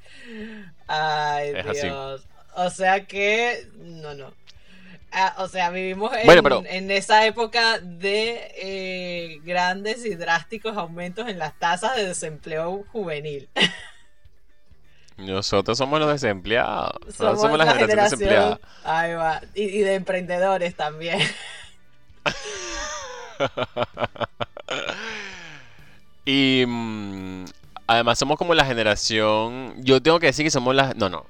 [0.87, 1.87] Ay, Es así.
[1.87, 2.27] Dios.
[2.55, 4.33] O sea que, no, no.
[5.11, 10.75] Ah, o sea, vivimos en, Bueno, pero- en esa época de eh, grandes y drásticos
[10.77, 13.49] aumentos en las tasas de desempleo juvenil.
[15.17, 16.91] Nosotros somos los desempleados.
[17.15, 18.59] Somos, la, generación, desempleada.
[18.83, 19.41] Ahí va.
[19.55, 21.19] Y, y de emprendedores también.
[26.25, 27.45] Y mm,
[27.87, 29.75] además somos como la generación.
[29.77, 30.93] Yo tengo que decir que somos la.
[30.93, 31.25] No, no.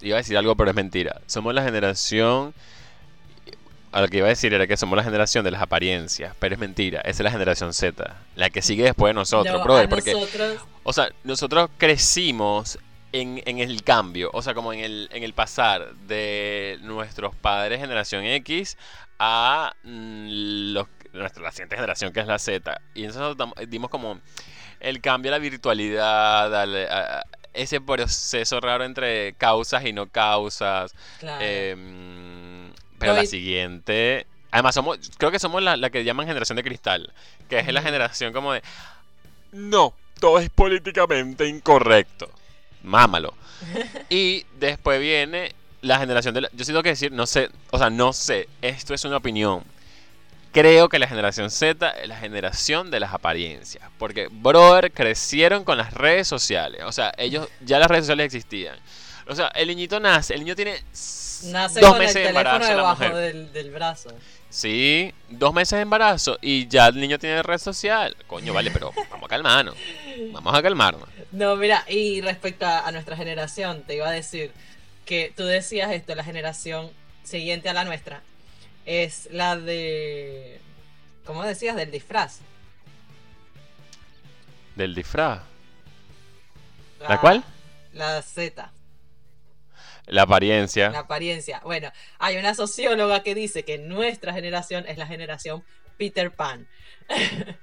[0.00, 1.20] Iba a decir algo, pero es mentira.
[1.26, 2.52] Somos la generación.
[3.92, 6.54] A lo que iba a decir era que somos la generación de las apariencias, pero
[6.54, 7.00] es mentira.
[7.00, 10.60] Esa es la generación Z, la que sigue después de nosotros, No, brother, porque nosotros,
[10.84, 12.78] O sea, nosotros crecimos
[13.12, 17.80] en, en el cambio, o sea, como en el, en el pasar de nuestros padres
[17.80, 18.76] generación X
[19.18, 22.80] a mm, los, nuestra, la siguiente generación que es la Z.
[22.94, 24.20] Y nosotros dam- dimos como
[24.78, 30.06] el cambio a la virtualidad, al- a- a ese proceso raro entre causas y no
[30.06, 30.94] causas.
[31.18, 31.44] claro.
[31.44, 34.26] Em, pero No, la siguiente...
[34.52, 37.12] Además, somos, creo que somos la, la que llaman generación de cristal,
[37.48, 38.62] que es la generación como de...
[39.52, 42.30] No, todo es políticamente incorrecto.
[42.82, 43.34] Mámalo.
[44.10, 46.42] y después viene la generación de...
[46.42, 49.16] la- yo sí tengo que decir, no sé, o sea, no sé, esto es una
[49.18, 49.64] opinión.
[50.52, 53.88] Creo que la generación Z es la generación de las apariencias.
[53.98, 56.82] Porque, brother, crecieron con las redes sociales.
[56.84, 58.76] O sea, ellos, ya las redes sociales existían.
[59.28, 60.82] O sea, el niñito nace, el niño tiene
[61.44, 63.14] Nace dos con el meses teléfono embarazo la debajo mujer.
[63.14, 64.10] del, del brazo.
[64.48, 68.16] Sí, dos meses de embarazo y ya el niño tiene red social.
[68.26, 69.76] Coño, vale, pero vamos a calmarnos.
[70.32, 71.08] Vamos a calmarnos.
[71.32, 74.52] No, mira, y respecto a, a nuestra generación, te iba a decir
[75.04, 76.90] que tú decías esto, la generación
[77.22, 78.22] siguiente a la nuestra
[78.86, 80.60] es la de,
[81.24, 81.76] ¿cómo decías?
[81.76, 82.40] Del disfraz.
[84.74, 85.42] Del disfraz.
[87.08, 87.44] ¿La cuál?
[87.92, 88.72] La Z,
[90.10, 90.90] La apariencia.
[90.90, 91.60] la apariencia.
[91.64, 95.64] Bueno, hay una socióloga que dice que nuestra generación es la generación
[95.96, 96.66] Peter Pan.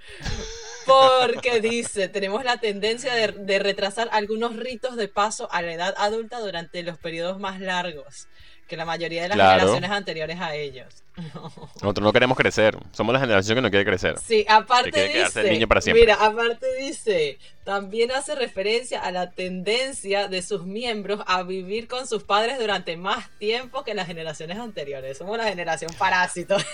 [0.86, 5.94] Porque dice, tenemos la tendencia de, de retrasar algunos ritos de paso a la edad
[5.98, 8.28] adulta durante los periodos más largos
[8.68, 9.60] que la mayoría de las Claro.
[9.62, 11.04] generaciones anteriores a ellos.
[11.82, 12.78] Nosotros no queremos crecer.
[12.92, 14.18] Somos la generación que no quiere crecer.
[14.20, 16.02] Sí, aparte Que dice, el niño para siempre.
[16.02, 22.06] mira, aparte dice, también hace referencia a la tendencia de sus miembros a vivir con
[22.08, 25.18] sus padres durante más tiempo que las generaciones anteriores.
[25.18, 26.58] Somos la generación parásito.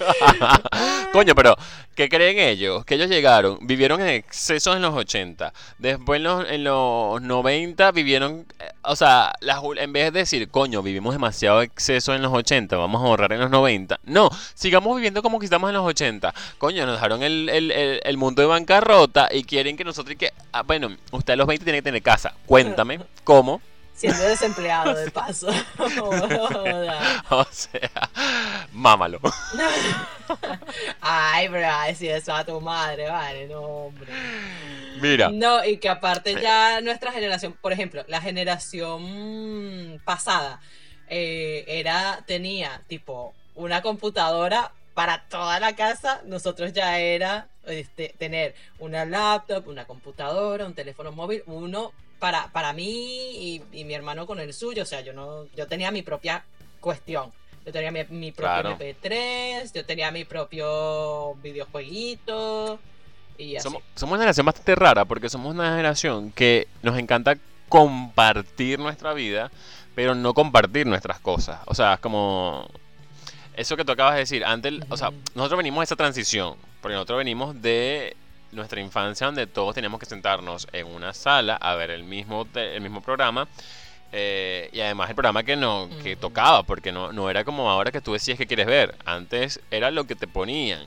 [1.12, 1.56] Coño, pero
[1.94, 2.84] ¿qué creen ellos?
[2.84, 7.90] Que ellos llegaron, vivieron en excesos en los 80, después en los, en los 90
[7.92, 9.32] vivieron, eh, o sea,
[9.76, 13.40] en vez de decir, coño, vivimos demasiado exceso en los 80, vamos a ahorrar en
[13.40, 17.48] los 90, no, sigamos viviendo como que estamos en los 80, coño, nos dejaron el,
[17.48, 21.34] el- el- el mundo de bancarrota y quieren que nosotros, y que, ah, bueno, usted
[21.34, 23.60] a los 20 tiene que tener casa, cuéntame, ¿cómo?
[24.00, 25.48] Siendo desempleado, de paso.
[27.30, 28.10] O sea,
[28.72, 29.20] mámalo.
[31.02, 34.10] Ay, pero ay, si eso a tu madre, vale, no, hombre.
[35.02, 40.62] Mira, No, y que aparte ya nuestra generación, por ejemplo, la generación pasada
[41.08, 48.54] eh, era, tenía tipo una computadora para toda la casa, nosotros ya era este, tener
[48.78, 54.26] una laptop, una computadora, un teléfono móvil, uno para, para mí y, y mi hermano
[54.26, 56.44] con el suyo, o sea, yo no, yo tenía mi propia
[56.78, 57.32] cuestión.
[57.66, 58.78] Yo tenía mi, mi propio Claro.
[58.78, 62.78] MP3, yo tenía mi propio videojueguito
[63.36, 63.64] y así.
[63.64, 67.36] Somos, somos una generación bastante rara porque somos una generación que nos encanta
[67.68, 69.50] compartir nuestra vida,
[69.94, 71.60] pero no compartir nuestras cosas.
[71.66, 72.66] O sea, es como
[73.54, 74.44] eso que tú acabas de decir.
[74.44, 78.16] Antes, o sea, nosotros venimos de esa transición, porque nosotros venimos de
[78.52, 82.80] nuestra infancia donde todos teníamos que sentarnos en una sala a ver el mismo, el
[82.80, 83.46] mismo programa.
[84.12, 87.92] eh, y además el programa que no que tocaba, porque no, no era como ahora
[87.92, 88.94] que tú decías que quieres ver.
[89.04, 90.84] Antes era lo que te ponían.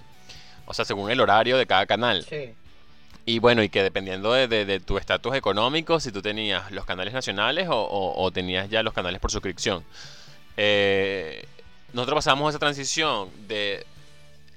[0.65, 2.25] O sea, según el horario de cada canal.
[2.29, 2.53] Sí.
[3.25, 6.83] Y bueno, y que dependiendo de, de- de tu estatus económico, si tú tenías los
[6.85, 9.85] canales nacionales o, o- o tenías ya los canales por suscripción.
[10.57, 11.45] Eh,
[11.93, 13.85] nosotros pasamos esa transición de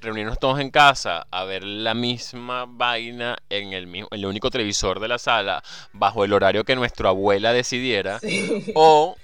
[0.00, 4.50] reunirnos todos en casa a ver la misma vaina en el, mismo, en el único
[4.50, 8.18] televisor de la sala, bajo el horario que nuestra abuela decidiera.
[8.20, 8.72] Sí.
[8.74, 9.16] O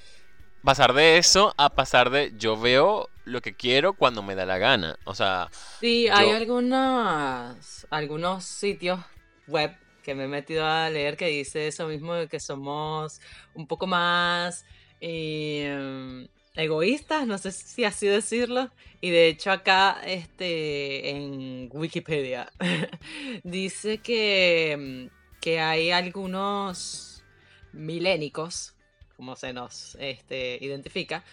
[0.63, 4.59] pasar de eso a pasar de yo veo lo que quiero cuando me da la
[4.59, 4.99] gana.
[5.05, 5.49] O sea,
[5.81, 9.01] Sí, hay algunas, algunos sitios
[9.47, 13.21] web que me he metido a leer que dice eso mismo de que somos
[13.55, 14.65] un poco más
[15.01, 18.71] eh, egoístas, no sé si así decirlo.
[19.01, 22.53] Y de hecho acá este, en Wikipedia
[23.43, 27.25] dice que, mm, que hay algunos
[27.73, 28.75] milénicos,
[29.17, 31.25] como se nos este, identifica,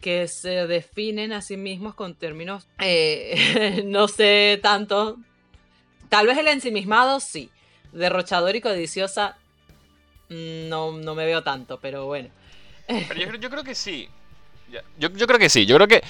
[0.00, 5.18] que se definen a sí mismos con términos, eh, no sé tanto,
[6.10, 7.48] tal vez el ensimismado sí,
[7.92, 9.38] derrochador y codiciosa
[10.28, 12.28] mm, no, no me veo tanto, pero bueno.
[12.86, 14.10] Pero yo, yo creo que sí.
[14.98, 15.66] Yo, yo creo que sí.
[15.66, 16.02] Yo creo que.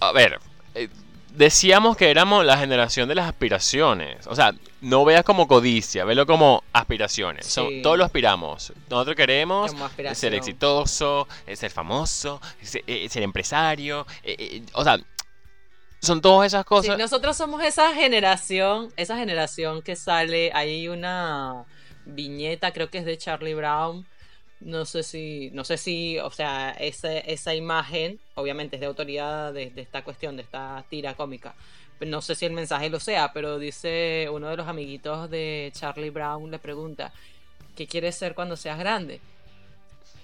[0.00, 0.38] A ver.
[0.74, 0.88] eh,
[1.34, 4.26] decíamos que éramos la generación de las aspiraciones.
[4.26, 4.52] O sea,
[4.82, 7.46] no veas como codicia, velo como aspiraciones.
[7.46, 7.80] Son- Sí.
[7.82, 8.72] todos lo aspiramos.
[8.90, 9.70] Nosotros queremos
[10.14, 14.06] ser exitoso, eh, ser famoso, ser, eh, ser empresario.
[14.22, 14.98] eh, eh, o sea,
[16.00, 16.98] son todas esas Sí, cosas.
[16.98, 21.64] nosotros somos esa generación, esa generación que sale, hay una
[22.04, 24.06] viñeta, creo que es de Charlie Brown,
[24.64, 29.52] no sé si, no sé si, o sea, esa, esa imagen, obviamente es de autoridad
[29.52, 31.54] de, esta cuestión, de esta tira cómica,
[32.00, 36.10] no sé si el mensaje lo sea, pero dice uno de los amiguitos de Charlie
[36.10, 37.12] Brown le pregunta,
[37.76, 39.20] ¿qué quieres ser cuando seas grande?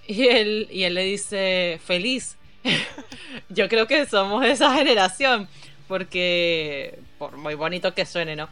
[0.06, 2.36] Y él, y él le dice, feliz.
[3.48, 5.48] Yo creo que somos esa generación,
[5.86, 8.48] porque, por muy bonito que suene, ¿no?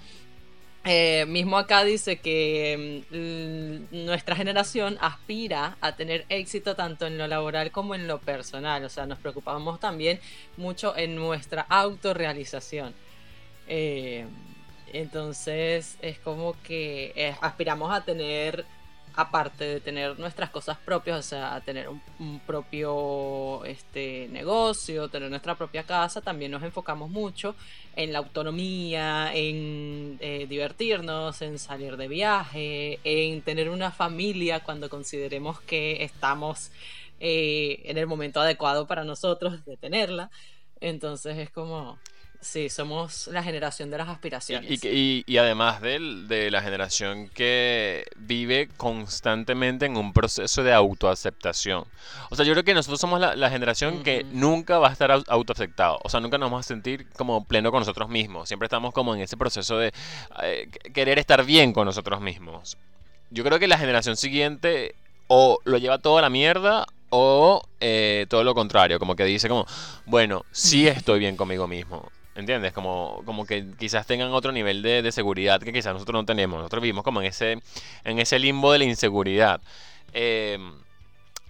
[0.89, 7.27] Eh, mismo acá dice que mm, nuestra generación aspira a tener éxito tanto en lo
[7.27, 8.85] laboral como en lo personal.
[8.85, 10.21] O sea, nos preocupamos también
[10.57, 12.95] mucho en nuestra autorrealización.
[13.67, 14.27] Eh,
[14.93, 18.65] entonces es como que eh, aspiramos a tener,
[19.17, 25.31] aparte de tener nuestras cosas propias, o sea, tener un, un propio este, negocio, tener
[25.31, 27.55] nuestra propia casa, también nos enfocamos mucho
[27.97, 34.91] en la autonomía, en eh, divertirnos, en salir de viaje, en tener una familia cuando
[34.91, 36.71] consideremos que estamos
[37.19, 40.31] eh, en el momento adecuado para nosotros de tenerla.
[40.81, 41.99] Entonces es como,
[42.41, 44.71] sí, somos la generación de las aspiraciones.
[44.71, 50.13] Y, y que- y- y además del- de la generación que vive constantemente en un
[50.13, 51.85] proceso de autoaceptación.
[52.31, 55.11] O sea, yo creo que nosotros somos la, la generación que nunca va a estar
[55.11, 55.99] au- autoaceptado.
[56.03, 58.49] O sea, nunca nos vamos a sentir como pleno con nosotros mismos.
[58.49, 59.93] Siempre estamos como en ese proceso de
[60.43, 62.77] eh, qu- querer estar bien con nosotros mismos.
[63.31, 64.95] Yo creo que la generación siguiente
[65.29, 69.49] o lo lleva todo a la mierda O eh, todo lo contrario, como que dice
[69.49, 69.65] como,
[70.07, 72.11] bueno, sí estoy bien conmigo mismo.
[72.37, 72.73] ¿Entiendes?
[72.75, 76.59] Como, como que quizás tengan otro nivel de, de seguridad que quizás nosotros no tenemos.
[76.59, 77.59] Nosotros vivimos como en ese,
[78.05, 79.61] en ese limbo de la inseguridad.
[80.13, 80.59] Eh,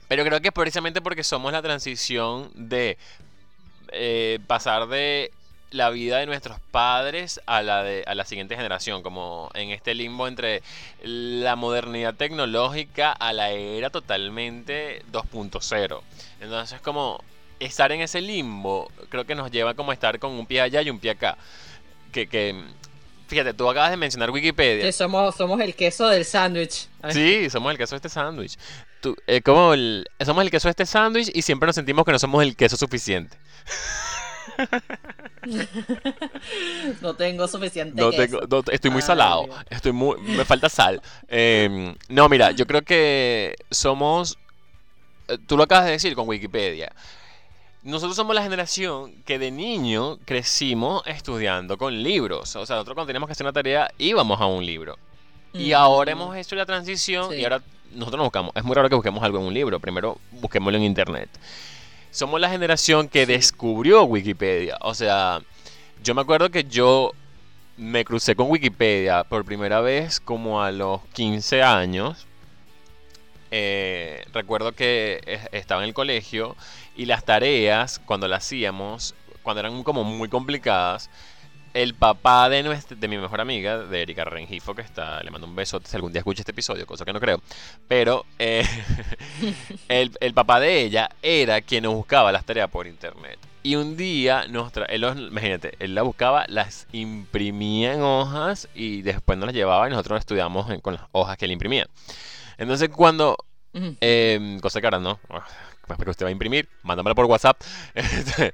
[0.09, 2.97] pero creo que es precisamente porque somos la transición de
[3.93, 5.33] eh, pasar de
[5.73, 9.95] la vida de nuestros padres a la de a la siguiente generación, como en este
[9.95, 10.63] limbo entre
[11.03, 16.01] la modernidad tecnológica a la era totalmente 2.0.
[16.41, 17.21] Entonces, como
[17.61, 20.83] estar en ese limbo, creo que nos lleva como a estar con un pie allá
[20.83, 21.37] y un pie acá.
[22.13, 22.55] Que, que
[23.29, 24.83] fíjate, tú acabas de mencionar Wikipedia.
[24.85, 26.89] Que somos, somos el queso del sándwich.
[27.11, 28.59] Sí, somos el queso de este sándwich.
[29.29, 32.19] Eh, como el- somos el queso de este sándwich y siempre nos sentimos que no
[32.19, 33.37] somos el queso suficiente.
[37.01, 38.23] No tengo suficiente No queso.
[38.23, 39.45] tengo- no- estoy muy Ay, salado.
[39.45, 39.59] Dios.
[39.71, 41.01] Estoy muy, me falta sal.
[41.29, 44.39] Eh, no, mira, yo creo que somos.
[45.29, 46.93] eh, Tú lo acabas de decir con Wikipedia.
[47.87, 52.57] Nosotros somos la generación que de niño crecimos estudiando con libros.
[52.57, 54.99] O sea, nosotros cuando teníamos que hacer una tarea íbamos a un libro.
[55.53, 55.75] Y Mm.
[55.77, 57.63] ahora hemos hecho la transición y ahora
[57.93, 58.53] nosotros nos buscamos.
[58.57, 59.79] Es muy raro que busquemos algo en un libro.
[59.79, 61.31] Primero busquémoslo en internet.
[62.11, 64.79] Somos la generación que descubrió Wikipedia.
[64.81, 65.41] O sea,
[66.03, 67.13] yo me acuerdo que yo
[67.77, 72.27] me crucé con Wikipedia por primera vez como a los 15 años.
[73.53, 75.21] Eh, recuerdo que
[75.53, 76.57] estaba en el colegio
[76.97, 81.11] y las tareas, cuando las hacíamos, cuando eran como muy complicadas,
[81.75, 85.47] el papá de, nuestra, de mi mejor amiga, de Erika Rengifo, que está, le mando
[85.47, 87.39] un beso si algún día escucha este episodio, cosa que no creo,
[87.87, 88.65] pero eh,
[89.89, 93.39] el, el papá de ella era quien nos buscaba las tareas por internet.
[93.63, 99.03] Y un día, nos él, los- imagínate, él las buscaba, las imprimía en hojas y
[99.03, 101.87] después nos las llevaba y nosotros las estudiamos en- con las hojas que él imprimía.
[102.59, 103.37] Entonces cuando
[104.01, 105.21] eh, cosa cara, ¿no?
[105.95, 107.61] Que usted va a imprimir, mándamela por WhatsApp.
[107.95, 108.53] Este,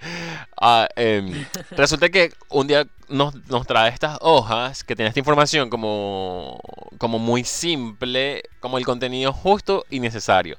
[0.61, 5.71] ah, em, resulta que un día nos, nos trae estas hojas que tienen esta información
[5.71, 6.61] como,
[6.99, 10.57] como muy simple, como el contenido justo y necesario.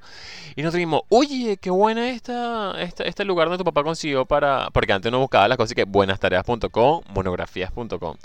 [0.55, 4.69] Y nosotros dijimos, oye, qué buena esta, esta, este lugar donde tu papá consiguió para...
[4.71, 8.17] Porque antes no buscaba las cosas que buenastareas.com, monografías.com.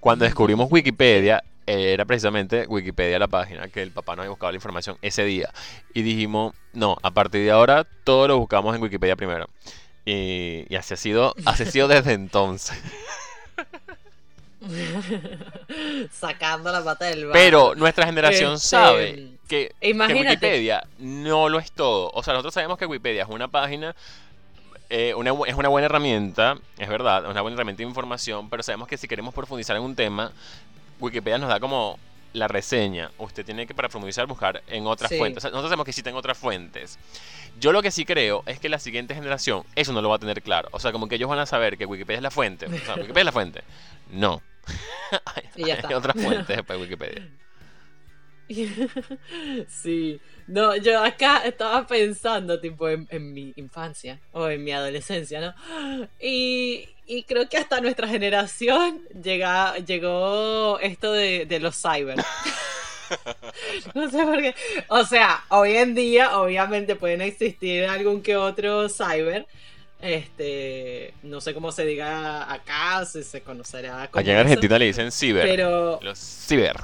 [0.00, 4.56] Cuando descubrimos Wikipedia, era precisamente Wikipedia la página que el papá nos había buscado la
[4.56, 5.50] información ese día.
[5.94, 9.48] Y dijimos, no, a partir de ahora todo lo buscamos en Wikipedia primero.
[10.04, 12.80] Y, y así ha sido, así ha sido desde entonces.
[16.12, 17.32] Sacando la pata del barro.
[17.32, 19.92] Pero nuestra generación Este, sabe que, que.
[19.92, 22.10] Wikipedia no lo es todo.
[22.14, 23.94] O sea, nosotros sabemos que Wikipedia es una página,
[24.90, 28.62] eh, una es una buena herramienta, es verdad, es una buena herramienta de información, pero
[28.62, 30.32] sabemos que si queremos profundizar en un tema,
[31.00, 31.98] Wikipedia nos da como
[32.32, 33.10] la reseña.
[33.18, 35.18] Usted tiene que para profundizar buscar en otras Sí.
[35.18, 35.42] fuentes.
[35.42, 36.98] Nosotros sabemos que existen otras fuentes.
[37.58, 40.18] Yo lo que sí creo es que la siguiente generación eso no lo va a
[40.20, 40.68] tener claro.
[40.72, 42.66] O sea, como que ellos van a saber que Wikipedia es la fuente.
[42.66, 43.62] O sea, Wikipedia es la fuente.
[44.10, 44.42] No.
[45.56, 45.96] Y Hay está.
[45.96, 47.28] otras fuentes después de Wikipedia.
[49.68, 55.40] Sí, no, yo acá estaba pensando tipo en, en mi infancia o en mi adolescencia,
[55.40, 56.08] ¿no?
[56.20, 62.16] Y, y creo que hasta nuestra generación llega, llegó esto de, de los cyber.
[63.92, 64.54] No sé por qué.
[64.86, 69.48] O sea, hoy en día obviamente pueden existir algún que otro cyber.
[70.00, 74.78] Este, no sé cómo se diga acá, si se conocerá como Aquí en eso, Argentina
[74.78, 75.44] le dicen ciber.
[75.44, 76.76] Pero Los ciber.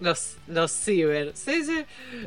[0.00, 1.84] Los, los ciber, sí, sí.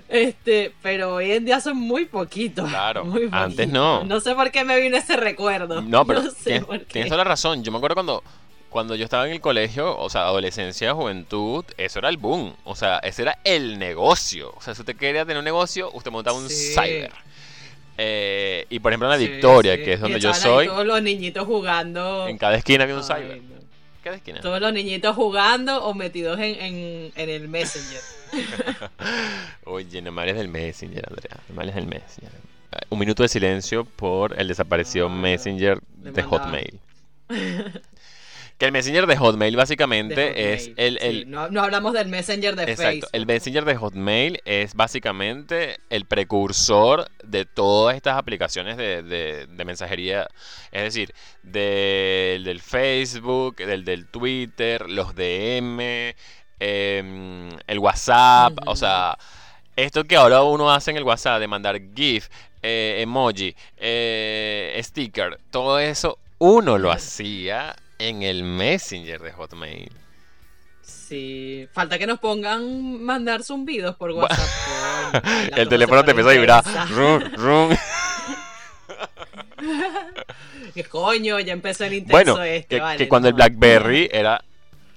[0.10, 2.70] Este, pero hoy en día son muy poquitos.
[2.70, 3.68] Claro, muy antes poquitos.
[3.74, 4.04] no.
[4.04, 5.82] No sé por qué me vino ese recuerdo.
[5.82, 6.86] No, pero sé tienes, por qué.
[6.86, 7.64] tienes toda la razón.
[7.64, 8.24] Yo me acuerdo cuando,
[8.70, 12.56] cuando yo estaba en el colegio, o sea, adolescencia, juventud, eso era el boom.
[12.64, 14.54] O sea, ese era el negocio.
[14.56, 16.74] O sea, si usted quería tener un negocio, usted montaba un Sí.
[16.74, 17.12] cyber.
[17.98, 19.84] Eh, y por ejemplo en la Sí, Victoria, sí.
[19.84, 22.28] que es donde yo soy, todos los niñitos jugando.
[22.28, 23.42] en cada esquina había un Ay, cyber.
[23.44, 23.63] no.
[24.04, 24.42] Cada esquina.
[24.42, 28.02] Todos los niñitos jugando o metidos en, en, en el Messenger.
[29.66, 31.38] Oye, no me del Messenger, Andrea.
[31.50, 32.32] No me del Messenger.
[32.90, 36.24] Un minuto de silencio por el desaparecido Ah, Messenger de.
[36.24, 36.80] Hotmail.
[38.58, 42.08] Que el Messenger de Hotmail de básicamente es el, Sí, el- no, no hablamos del
[42.08, 43.10] Messenger de Exacto, Facebook.
[43.12, 49.66] el Messenger de Hotmail es básicamente el precursor de todas estas aplicaciones de, de- de
[49.66, 50.28] mensajería.
[50.72, 56.16] Es decir, del, del Facebook, del, del Twitter, los DM,
[56.60, 58.54] em, el WhatsApp.
[58.66, 59.18] O sea,
[59.76, 62.28] esto que ahora uno hace en el WhatsApp de mandar GIF,
[62.62, 69.92] eh, emoji, eh, sticker, todo eso uno lo hacía en el Messenger de Hotmail.
[70.82, 75.24] Sí, falta que nos pongan mandar zumbidos por WhatsApp.
[75.56, 76.64] El teléfono te empieza a vibrar.
[76.90, 77.78] Rum, rum.
[80.74, 83.38] Que coño, ya empezó el intenso Bueno, este, que, vale, que cuando el no.
[83.38, 84.44] Blackberry era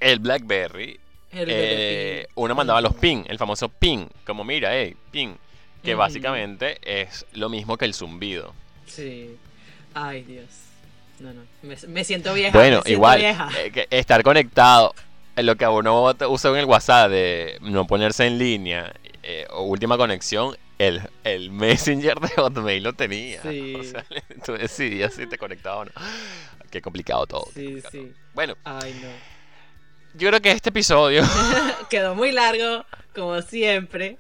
[0.01, 0.99] el Blackberry,
[1.33, 5.35] El eh, uno mandaba los ping, el famoso ping, como mira, hey, ping,
[5.83, 8.55] que básicamente es lo mismo que el zumbido.
[8.87, 9.37] Sí.
[9.95, 10.47] Ay, Dios.
[11.21, 11.43] No, no.
[11.63, 12.57] Me, me siento vieja.
[12.57, 13.49] Bueno, siento igual, vieja.
[13.59, 14.95] eh, estar conectado,
[15.35, 19.63] en lo que uno usa en el WhatsApp de no ponerse en línea, eh, o
[19.65, 23.41] última conexión, el, el Messenger de Hotmail lo tenía.
[23.43, 23.75] Sí.
[23.81, 24.05] O sea,
[24.45, 25.91] tú decidías si te conectaba o no.
[26.71, 27.47] Qué complicado todo.
[27.55, 28.13] Sí, complicado sí.
[28.35, 29.09] Bueno, Ay, no.
[30.15, 31.23] yo creo que este episodio
[31.91, 32.85] Quedó muy largo,
[33.15, 34.19] como siempre.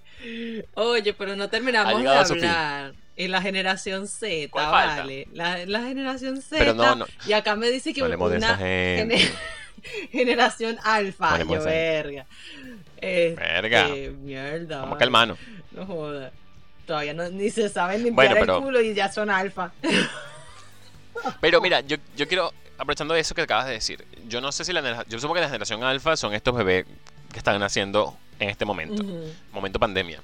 [0.74, 2.94] Oye, pero no terminamos de hablar.
[3.16, 4.96] Y la generación Z, ¿Cuál falta?
[4.98, 5.26] vale.
[5.32, 6.56] La, la generación Z.
[6.58, 7.06] Pero no, no.
[7.26, 8.58] Y acá me dice que No hablemos de una
[10.12, 11.38] generación alfa.
[11.42, 12.26] Yo, verga.
[12.96, 13.88] Este, Verga.
[13.88, 14.80] Mierda.
[14.80, 15.36] Como que el mano.
[15.72, 16.32] No joda.
[16.86, 19.72] Todavía no, ni se saben limpiar Bueno, pero- el culo y ya son alfa.
[21.40, 24.72] Pero mira, yo, yo quiero, aprovechando eso que acabas de decir, yo no sé si
[24.74, 26.84] la genera- yo supongo que la generación alfa son estos bebés
[27.32, 29.02] que están naciendo en este momento,
[29.52, 30.20] momento pandemia.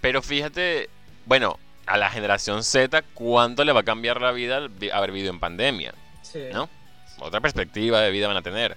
[0.00, 0.88] Pero fíjate,
[1.26, 5.30] bueno, a la generación Z, ¿cuánto le va a cambiar la vida al haber vivido
[5.30, 5.94] en pandemia?
[6.22, 6.44] Sí.
[6.52, 6.68] ¿No?
[7.18, 8.76] Otra perspectiva de vida van a tener.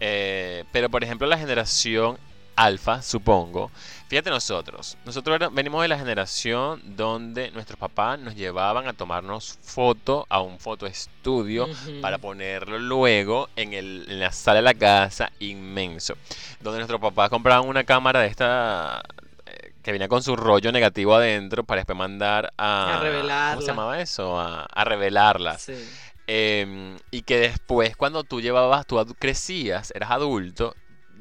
[0.00, 2.18] Eh, pero por ejemplo, la generación
[2.56, 3.70] alfa, supongo.
[4.08, 4.98] Fíjate nosotros.
[5.04, 10.58] Nosotros venimos de la generación donde nuestros papás nos llevaban a tomarnos foto a un
[10.58, 12.00] fotoestudio Ujú.
[12.00, 16.14] para ponerlo luego en, el, en la sala de la casa inmenso.
[16.60, 19.02] Donde nuestros papás compraban una cámara de esta
[19.82, 22.98] que venía con su rollo negativo adentro para después mandar a...
[22.98, 23.50] A revelarla.
[23.54, 24.38] ¿Cómo se llamaba eso?
[24.40, 25.62] A, a revelarlas.
[25.62, 25.74] Sí.
[26.26, 30.74] Em, y que después, cuando tú llevabas, tú crecías, eras adulto,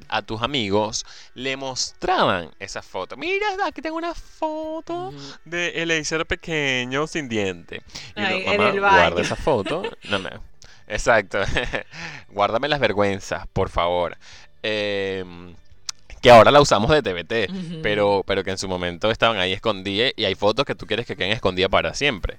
[0.09, 3.15] a tus amigos le mostraban esa foto.
[3.17, 5.13] Mira, aquí tengo una foto
[5.45, 7.81] de Eliezer pequeño sin diente.
[8.15, 8.97] Y Ay, "Mamá, el baño".
[8.97, 9.83] guarda esa foto.
[10.09, 10.29] No me...
[10.87, 11.39] Exacto.
[12.29, 14.17] Guárdame las vergüenzas, por favor.
[14.61, 15.55] Em,
[16.21, 20.13] que ahora la usamos de TBT, pero, pero que en su momento estaban ahí escondidas
[20.15, 22.37] y hay fotos que tú quieres que queden escondidas para siempre.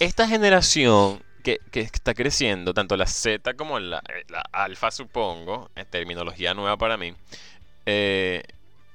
[0.00, 5.70] Esta generación que, que está creciendo, tanto la Z como la, eh, la alfa, supongo,
[5.76, 7.14] es terminología nueva para mí,
[7.86, 8.42] eh,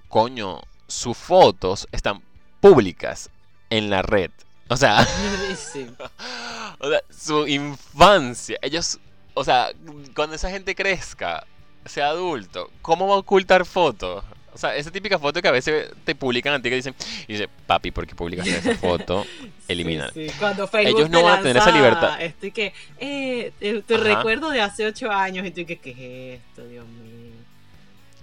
[0.07, 2.21] coño, sus fotos están
[2.59, 3.29] públicas
[3.69, 4.31] en la red.
[4.69, 4.99] O sea,
[6.79, 8.99] o sea, su infancia, ellos,
[9.33, 9.71] o sea,
[10.15, 11.45] cuando esa gente crezca,
[11.85, 14.23] sea adulto, ¿cómo va a ocultar fotos?
[14.53, 16.93] O sea, esa típica foto que a veces te publican a ti que dicen,
[17.27, 19.25] y dice, papi, ¿por qué publicaste esa foto?
[19.67, 20.11] Elimina.
[20.13, 20.35] Sí, sí.
[20.37, 22.21] Cuando Facebook Ellos no te van a tener esa libertad.
[22.21, 24.03] Esto y que, eh, te, te Ajá.
[24.03, 27.13] recuerdo de hace ocho años y tú que, ¿qué es esto, Dios mío?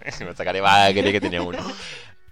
[0.21, 1.59] Me sacaré bagre que tenía uno.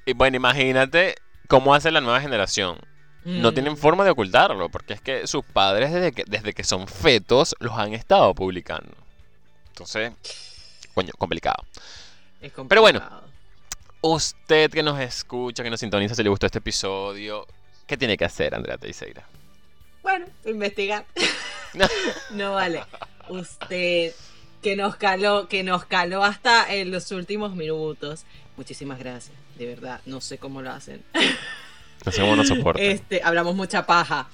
[0.07, 1.17] Y bueno, imagínate
[1.49, 2.79] cómo hace la nueva generación.
[3.25, 6.89] No tienen forma de ocultarlo, porque es que sus padres desde que, desde que son
[6.89, 8.97] fetos los han estado publicando.
[9.67, 10.13] Entonces,
[10.99, 11.65] coño, complicado.
[12.41, 12.99] Es Pero bueno.
[12.99, 13.29] complicado.
[14.01, 17.47] Usted que nos escucha, que nos sintoniza, si le gustó este episodio,
[17.87, 19.25] ¿qué tiene que hacer, Andrea Teixeira?
[20.03, 21.05] Bueno, investigar.
[22.31, 22.83] no vale.
[23.29, 24.13] Usted
[24.63, 28.25] que nos caló, que nos caló hasta en los últimos minutos.
[28.57, 30.01] Muchísimas gracias, de verdad.
[30.05, 31.03] No sé cómo lo hacen.
[32.07, 32.81] No sé cómo nos soporta.
[32.81, 34.29] Este, hablamos mucha paja.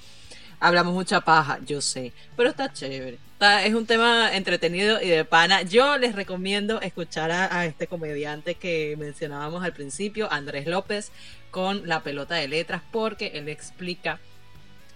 [0.59, 2.13] Hablamos mucha paja, yo sé.
[2.37, 3.17] Pero está chévere.
[3.39, 5.61] Es un tema entretenido y de pana.
[5.61, 11.11] Yo les recomiendo escuchar a, este comediante que mencionábamos al principio, Andrés López,
[11.51, 14.19] con la pelota de letras, porque él explica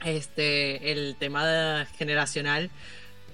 [0.06, 2.70] este el tema generacional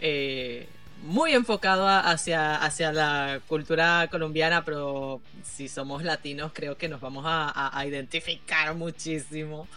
[0.02, 0.68] eh,
[1.04, 7.26] muy enfocado hacia, hacia la cultura colombiana, pero si somos latinos creo que nos vamos
[7.28, 9.68] a- a identificar muchísimo.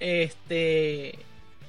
[0.00, 1.18] Este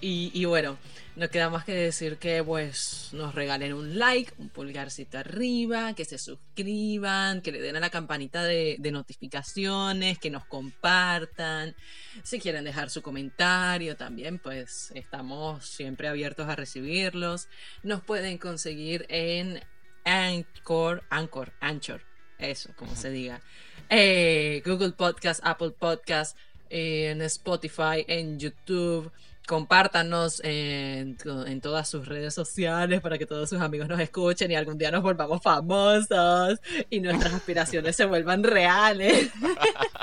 [0.04, 0.78] y, y bueno,
[1.16, 6.04] no queda más que decir que pues nos regalen un like, un pulgarcito arriba, que
[6.04, 11.74] se suscriban, que le den a la campanita de, de notificaciones, que nos compartan.
[12.22, 17.48] Si quieren dejar su comentario también, pues estamos siempre abiertos a recibirlos.
[17.82, 19.62] Nos pueden conseguir en
[20.04, 22.02] Anchor, Anchor, Anchor,
[22.40, 23.42] eso, como se diga.
[23.90, 26.38] Eh, Google Podcast, Apple Podcast,
[26.70, 29.12] en Spotify, en YouTube.
[29.48, 34.56] Compártanos en, en todas sus redes sociales para que todos sus amigos nos escuchen y
[34.56, 36.60] algún día nos volvamos famosos
[36.90, 39.32] y nuestras aspiraciones se vuelvan reales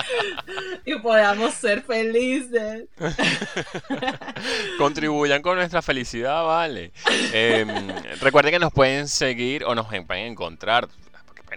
[0.85, 2.85] y podamos ser felices.
[4.79, 6.93] Contribuyan con nuestra felicidad, vale.
[7.33, 7.69] Em,
[8.21, 10.89] recuerden que nos pueden seguir o nos pueden encontrar.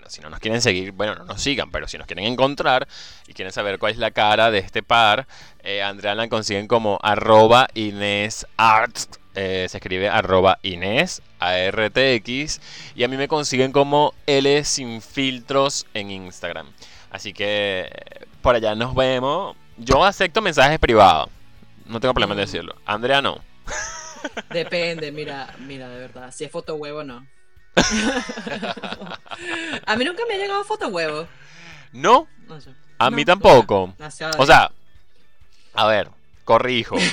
[0.04, 2.90] Bueno, si no nos quieren seguir, bueno, no nos sigan, pero si nos quieren encontrar
[3.26, 5.28] y quieren saber cuál es la cara de este par,
[5.64, 12.60] eh, Andrea la consiguen como arroba Inés Arts, eh, se escribe arroba Inés ARTX,
[12.96, 16.68] y a mí me consiguen como L sin filtros en Instagram.
[17.10, 19.56] Así que eh, por allá nos vemos.
[19.78, 21.30] Yo acepto mensajes privados,
[21.86, 22.42] no tengo problema en Mm.
[22.42, 22.76] decirlo.
[22.86, 23.42] Andrea no.
[24.50, 26.34] Depende, mira, mira, de verdad.
[26.34, 27.26] Si es foto huevo, no.
[29.86, 31.28] a mí nunca me ha llegado foto huevo.
[31.92, 32.72] No, No sé.
[33.00, 33.94] a No, mí tampoco.
[34.38, 34.72] O sea,
[35.74, 36.10] a ver,
[36.46, 36.96] corrijo.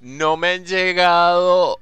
[0.00, 1.80] No me han llegado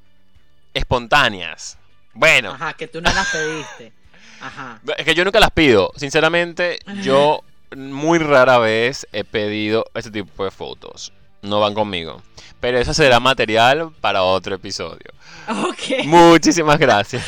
[0.73, 1.77] espontáneas.
[2.15, 3.93] Bueno, Ajá, que tú no las pediste.
[4.41, 4.81] Ajá.
[4.97, 5.93] es que yo nunca las pido.
[5.97, 7.43] Sinceramente, yo
[7.77, 11.13] muy rara vez he pedido ese tipo de fotos.
[11.43, 12.23] No van conmigo.
[12.59, 15.13] Pero eso será material para otro episodio.
[15.49, 16.07] Ok.
[16.07, 17.23] Muchísimas gracias.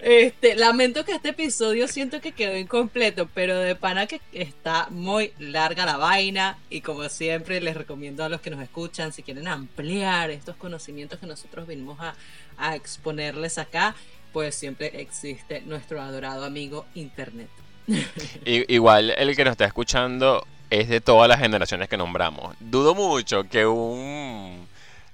[0.00, 5.32] Este, lamento que este episodio siento que quedó incompleto, pero de pana que está muy
[5.38, 9.48] larga la vaina y como siempre les recomiendo a los que nos escuchan, si quieren
[9.48, 12.14] ampliar estos conocimientos que nosotros venimos a,
[12.58, 13.94] a exponerles acá,
[14.32, 17.48] pues siempre existe nuestro adorado amigo Internet.
[18.44, 22.56] Igual el que nos está escuchando es de todas las generaciones que nombramos.
[22.58, 24.66] Dudo mucho que un...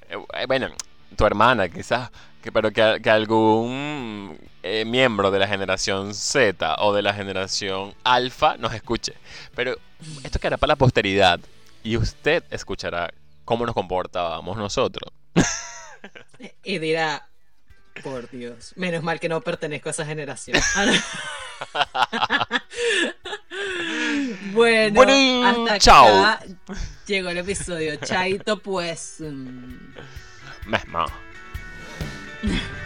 [0.08, 0.70] eh, Bueno,
[1.16, 2.11] tu hermana quizás,
[2.43, 7.95] que, pero que, que algún eh, miembro de la generación Z o de la generación
[8.05, 9.15] Alfa nos escuche.
[9.55, 9.77] Pero
[10.24, 11.41] esto quedará para la posteridad
[11.82, 13.12] y usted escuchará
[13.45, 15.12] cómo nos comportábamos nosotros.
[16.62, 17.28] Y dirá,
[18.03, 20.59] por Dios, menos mal que no pertenezco a esa generación.
[24.53, 26.24] bueno, Bueno, hasta chao.
[26.24, 26.45] acá
[27.07, 27.97] llegó el episodio.
[27.97, 29.19] Chaito, pues.
[30.70, 30.78] mm.
[30.78, 31.06] Mesmo.